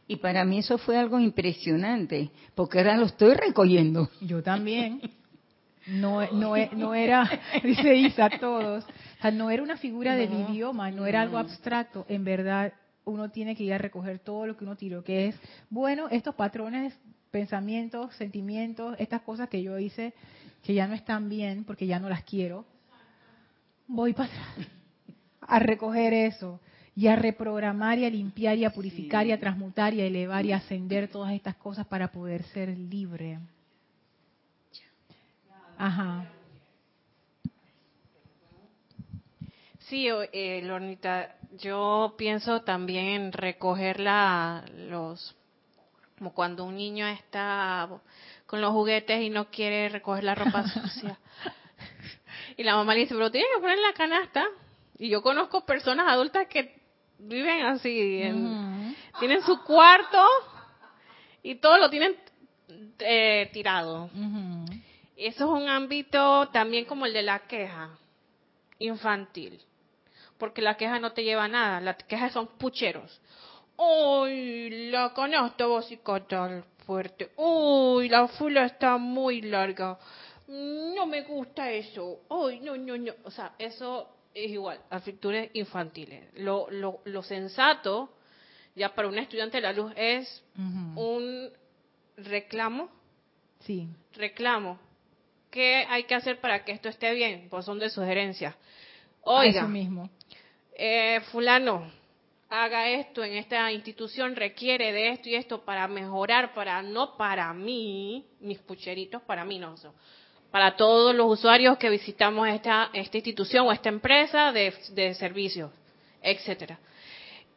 [0.07, 4.10] Y para mí eso fue algo impresionante, porque ahora lo estoy recogiendo.
[4.22, 5.01] Yo también.
[5.89, 7.29] No, no, no era,
[7.63, 8.85] dice Isa, todos.
[8.85, 12.05] O sea, no era una figura del idioma, no era algo abstracto.
[12.09, 12.73] En verdad,
[13.05, 15.35] uno tiene que ir a recoger todo lo que uno tiró, que es,
[15.69, 16.97] bueno, estos patrones,
[17.31, 20.13] pensamientos, sentimientos, estas cosas que yo hice
[20.63, 22.65] que ya no están bien porque ya no las quiero,
[23.87, 24.67] voy para atrás
[25.41, 26.59] a recoger eso
[26.95, 30.45] y a reprogramar y a limpiar y a purificar y a transmutar y a elevar
[30.45, 33.39] y a ascender todas estas cosas para poder ser libre.
[35.80, 36.25] Ajá.
[39.88, 45.36] Sí, eh, Lornita, yo pienso también en recoger la, los,
[46.17, 47.88] como cuando un niño está
[48.45, 51.17] con los juguetes y no quiere recoger la ropa sucia.
[52.57, 54.45] y la mamá le dice, pero tiene que poner en la canasta.
[54.97, 56.77] Y yo conozco personas adultas que
[57.19, 58.21] viven así,
[59.17, 60.21] tienen su cuarto
[61.41, 62.17] y todo lo tienen
[62.99, 64.09] eh, tirado.
[65.20, 67.97] Eso es un ámbito también como el de la queja
[68.80, 69.61] infantil
[70.39, 73.22] porque la queja no te lleva a nada, las quejas son pucheros.
[73.78, 77.32] Uy, la canasta básica tan fuerte.
[77.36, 79.99] Uy, la fula está muy larga.
[80.47, 82.22] No me gusta eso.
[82.30, 83.13] Uy, no, no, no.
[83.26, 86.34] O sea, eso es igual, actitudes infantiles.
[86.36, 88.09] Lo, lo, lo sensato,
[88.76, 91.49] ya para un estudiante de la luz, es un
[92.15, 92.89] reclamo.
[93.59, 93.89] Sí.
[94.13, 94.80] Reclamo.
[95.52, 97.47] ¿Qué hay que hacer para que esto esté bien?
[97.50, 98.56] Pues son de sugerencias.
[99.22, 100.10] Oiga, Eso mismo
[100.82, 101.91] eh, fulano,
[102.50, 107.54] haga esto en esta institución, requiere de esto y esto para mejorar, para no para
[107.54, 109.76] mí, mis pucheritos, para mí no,
[110.52, 115.70] para todos los usuarios que visitamos esta, esta institución o esta empresa de, de servicios,
[116.22, 116.80] etcétera.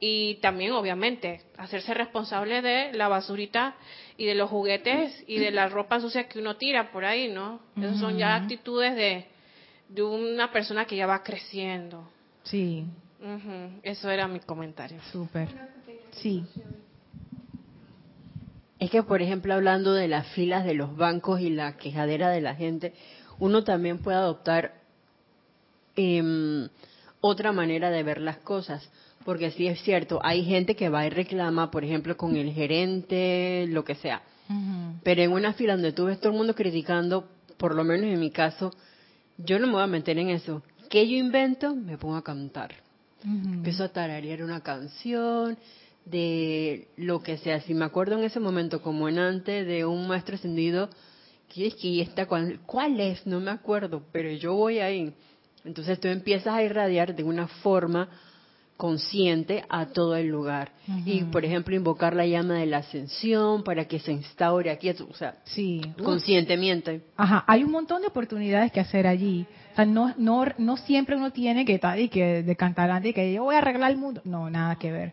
[0.04, 3.76] Y también, obviamente, hacerse responsable de la basurita
[4.16, 7.60] y de los juguetes y de la ropa sucia que uno tira por ahí, ¿no?
[7.76, 9.26] Esas son ya actitudes de,
[9.88, 12.10] de una persona que ya va creciendo.
[12.42, 12.84] Sí.
[13.84, 14.98] Eso era mi comentario.
[15.12, 15.46] Súper.
[16.10, 16.44] Sí.
[18.80, 22.40] Es que, por ejemplo, hablando de las filas de los bancos y la quejadera de
[22.40, 22.92] la gente,
[23.38, 24.74] uno también puede adoptar
[25.94, 26.68] em,
[27.20, 28.90] otra manera de ver las cosas.
[29.24, 33.66] Porque sí es cierto, hay gente que va y reclama, por ejemplo, con el gerente,
[33.68, 34.22] lo que sea.
[35.02, 38.20] Pero en una fila donde tú ves todo el mundo criticando, por lo menos en
[38.20, 38.70] mi caso,
[39.38, 40.62] yo no me voy a meter en eso.
[40.90, 41.74] ¿Qué yo invento?
[41.74, 42.74] Me pongo a cantar.
[43.24, 45.56] Empiezo a tararear una canción
[46.04, 47.60] de lo que sea.
[47.60, 50.90] Si me acuerdo en ese momento, como en antes, de un maestro ascendido,
[51.48, 53.26] que es que esta, ¿cuál, ¿cuál es?
[53.26, 55.14] No me acuerdo, pero yo voy ahí.
[55.64, 58.08] Entonces tú empiezas a irradiar de una forma
[58.82, 60.72] consciente a todo el lugar.
[61.06, 65.14] Y, por ejemplo, invocar la llama de la ascensión para que se instaure aquí, o
[65.14, 65.80] sea, sí.
[66.02, 67.02] conscientemente.
[67.16, 69.46] Ajá, hay un montón de oportunidades que hacer allí.
[69.70, 73.12] O sea, no, no, no siempre uno tiene que estar y que de cantar y
[73.12, 74.20] que yo voy a arreglar el mundo.
[74.24, 75.12] No, nada que ver.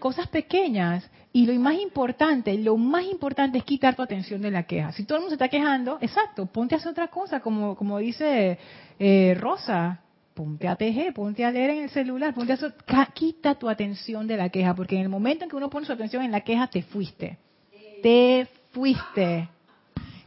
[0.00, 1.08] Cosas pequeñas.
[1.32, 4.90] Y lo más importante, lo más importante es quitar tu atención de la queja.
[4.90, 7.98] Si todo el mundo se está quejando, exacto, ponte a hacer otra cosa, como, como
[7.98, 8.58] dice
[8.98, 10.00] eh, Rosa,
[10.36, 14.36] ponte a tejer, ponte a leer en el celular, ponte a quita tu atención de
[14.36, 16.66] la queja, porque en el momento en que uno pone su atención en la queja,
[16.66, 17.38] te fuiste.
[18.02, 19.48] Te fuiste.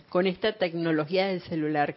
[0.10, 1.96] Con esta tecnología del celular,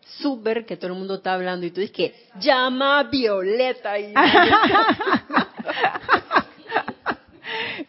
[0.00, 4.14] súper que todo el mundo está hablando y tú dices que llama a Violeta y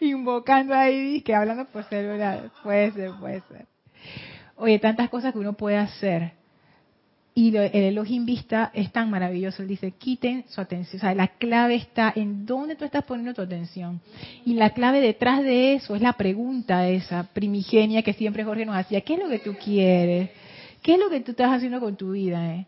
[0.00, 3.66] invocando ahí que hablando por celular puede ser puede ser
[4.56, 6.32] oye tantas cosas que uno puede hacer
[7.38, 9.62] y el Elohim Vista es tan maravilloso.
[9.62, 10.98] Él dice, quiten su atención.
[10.98, 14.00] O sea, la clave está en dónde tú estás poniendo tu atención.
[14.44, 18.74] Y la clave detrás de eso es la pregunta esa primigenia que siempre Jorge nos
[18.74, 19.02] hacía.
[19.02, 20.30] ¿Qué es lo que tú quieres?
[20.82, 22.56] ¿Qué es lo que tú estás haciendo con tu vida?
[22.56, 22.66] Eh?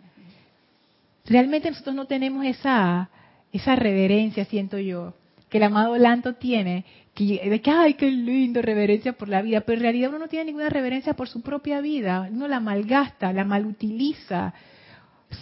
[1.26, 3.10] Realmente nosotros no tenemos esa,
[3.52, 5.14] esa reverencia, siento yo,
[5.48, 6.84] que el amado Lanto tiene,
[7.26, 10.46] de que, ay, qué lindo, reverencia por la vida, pero en realidad uno no tiene
[10.46, 14.54] ninguna reverencia por su propia vida, uno la malgasta, la malutiliza.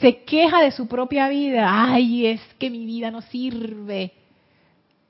[0.01, 1.67] se queja de su propia vida.
[1.93, 4.13] Ay, es que mi vida no sirve.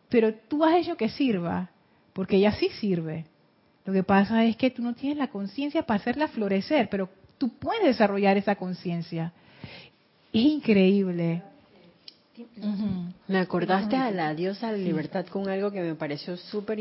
[0.09, 1.71] Pero tú has hecho que sirva,
[2.13, 3.25] porque ella sí sirve.
[3.85, 7.09] Lo que pasa es que tú no tienes la conciencia para hacerla florecer, pero
[7.39, 9.33] tú puedes desarrollar esa conciencia.
[10.33, 11.43] Es increíble.
[13.27, 16.79] Me acordaste a la diosa de la libertad con algo que me pareció súper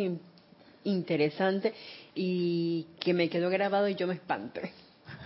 [0.83, 1.73] interesante
[2.15, 4.71] y que me quedó grabado y yo me espanté.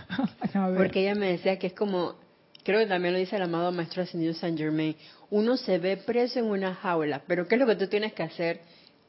[0.78, 2.16] Porque ella me decía que es como,
[2.64, 4.96] creo que también lo dice el amado maestro ascendido Saint Germain,
[5.30, 8.24] uno se ve preso en una jaula, pero ¿qué es lo que tú tienes que
[8.24, 8.62] hacer?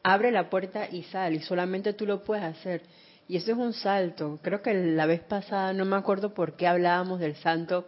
[0.03, 2.83] Abre la puerta y sal, y solamente tú lo puedes hacer.
[3.29, 4.41] Y eso es un salto.
[4.43, 7.87] Creo que la vez pasada, no me acuerdo por qué hablábamos del santo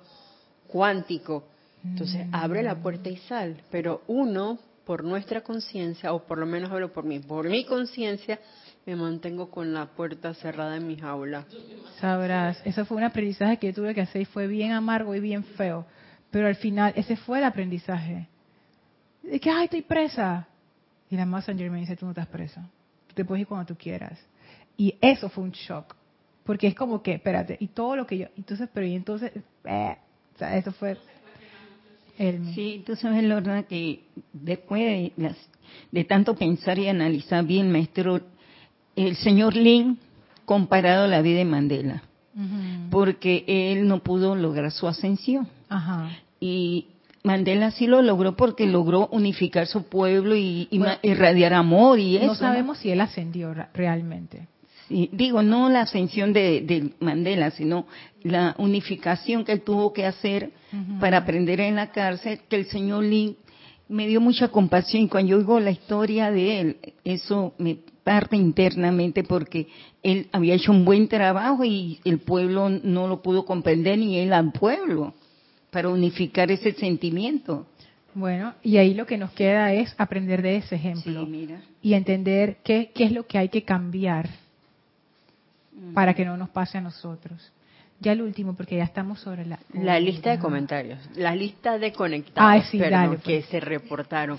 [0.68, 1.44] cuántico,
[1.84, 6.70] entonces, abre la puerta y sal, pero uno, por nuestra conciencia, o por lo menos
[6.70, 8.40] hablo por mí, por mi conciencia,
[8.86, 11.44] me mantengo con la puerta cerrada en mi jaula.
[12.00, 15.20] Sabrás, eso fue un aprendizaje que yo tuve que hacer y fue bien amargo y
[15.20, 15.86] bien feo,
[16.30, 18.28] pero al final ese fue el aprendizaje.
[19.22, 20.48] De que, ay, estoy presa.
[21.10, 22.68] Y la messenger me dice, tú no estás presa,
[23.08, 24.18] tú te puedes ir cuando tú quieras.
[24.76, 25.94] Y eso fue un shock,
[26.44, 29.32] porque es como que, espérate, y todo lo que yo, entonces, pero y entonces,
[29.64, 29.96] eh,
[30.34, 30.98] o sea, eso fue
[32.16, 35.12] Sí, tú sabes, Lorna, que después
[35.90, 38.20] de, tanto pensar y analizar bien, maestro,
[38.94, 39.98] el señor Lin
[40.44, 42.02] comparado a la vida de Mandela,
[42.90, 45.48] porque él no pudo lograr su ascensión.
[46.38, 46.86] Y
[47.24, 50.68] Mandela sí lo logró porque logró unificar su pueblo y,
[51.02, 52.26] irradiar amor y eso.
[52.26, 54.48] No sabemos si él ascendió realmente
[54.88, 57.86] digo, no la ascensión de, Mandela, sino
[58.22, 60.50] la unificación que él tuvo que hacer
[61.00, 63.36] para aprender en la cárcel, que el señor Lin
[63.88, 68.36] me dio mucha compasión y cuando yo oigo la historia de él, eso me parte
[68.36, 69.68] internamente porque
[70.02, 74.32] él había hecho un buen trabajo y el pueblo no lo pudo comprender ni él
[74.32, 75.14] al pueblo
[75.70, 77.66] para unificar ese sentimiento.
[78.14, 81.26] Bueno, y ahí lo que nos queda es aprender de ese ejemplo
[81.82, 84.28] y entender qué, qué es lo que hay que cambiar
[85.92, 87.52] para que no nos pase a nosotros.
[88.00, 89.58] Ya el último, porque ya estamos sobre la...
[89.72, 93.22] La lista de comentarios, la lista de conectados pues.
[93.22, 94.38] que se reportaron.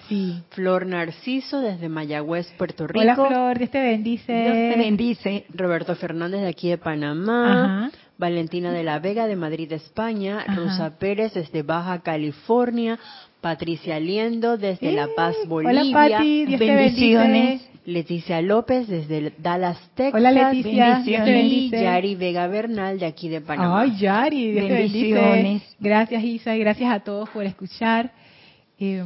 [0.50, 3.00] Flor Narciso desde Mayagüez, Puerto Rico.
[3.00, 4.34] Hola Flor, Dios te bendice.
[4.34, 5.46] Dios te bendice.
[5.54, 7.90] Roberto Fernández de aquí de Panamá.
[8.18, 10.46] Valentina de la Vega de Madrid, España.
[10.56, 13.00] Rosa Pérez desde Baja California.
[13.46, 15.82] Patricia Liendo desde La Paz, Bolivia.
[15.84, 17.70] Hola Pati, Dios Bendiciones.
[17.86, 20.20] Leticia López desde Dallas, Texas.
[20.20, 23.82] Hola Leticia, y Yari Vega Bernal de aquí de Panamá.
[23.82, 25.62] Ay, Yari, bendiciones.
[25.80, 28.12] Gracias Isa y gracias a todos por escuchar.
[28.80, 29.06] Eh,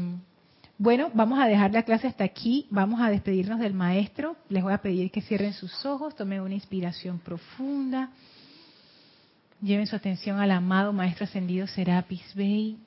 [0.78, 2.66] bueno, vamos a dejar la clase hasta aquí.
[2.70, 4.38] Vamos a despedirnos del maestro.
[4.48, 8.12] Les voy a pedir que cierren sus ojos, tomen una inspiración profunda.
[9.62, 12.78] Lleven su atención al amado Maestro Ascendido Serapis Bey.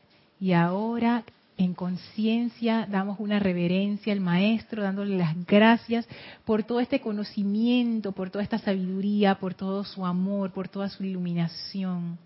[0.40, 1.22] Y ahora
[1.56, 6.08] en conciencia, damos una reverencia al Maestro, dándole las gracias
[6.44, 11.04] por todo este conocimiento, por toda esta sabiduría, por todo su amor, por toda su
[11.04, 12.18] iluminación.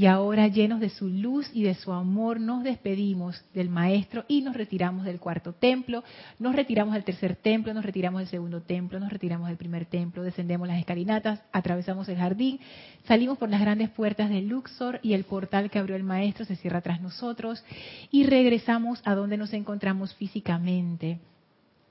[0.00, 4.40] Y ahora, llenos de su luz y de su amor, nos despedimos del Maestro y
[4.40, 6.02] nos retiramos del cuarto templo,
[6.38, 10.22] nos retiramos del tercer templo, nos retiramos del segundo templo, nos retiramos del primer templo,
[10.22, 12.60] descendemos las escalinatas, atravesamos el jardín,
[13.04, 16.56] salimos por las grandes puertas de Luxor y el portal que abrió el Maestro se
[16.56, 17.62] cierra tras nosotros
[18.10, 21.20] y regresamos a donde nos encontramos físicamente,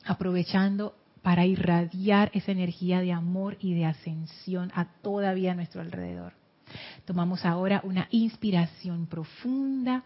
[0.03, 5.81] aprovechando para irradiar esa energía de amor y de ascensión a toda vida a nuestro
[5.81, 6.38] alrededor.
[7.05, 10.03] Tomamos ahora una inspiración profunda.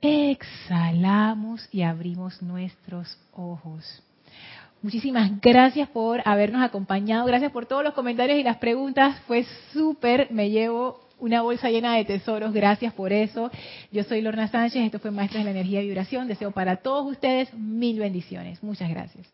[0.00, 4.02] Exhalamos y abrimos nuestros ojos.
[4.82, 7.26] Muchísimas gracias por habernos acompañado.
[7.26, 9.18] Gracias por todos los comentarios y las preguntas.
[9.26, 10.30] Fue súper.
[10.30, 12.52] Me llevo una bolsa llena de tesoros.
[12.52, 13.50] Gracias por eso.
[13.90, 14.84] Yo soy Lorna Sánchez.
[14.84, 16.28] Esto fue Maestros de la Energía y Vibración.
[16.28, 18.62] Deseo para todos ustedes mil bendiciones.
[18.62, 19.26] Muchas gracias.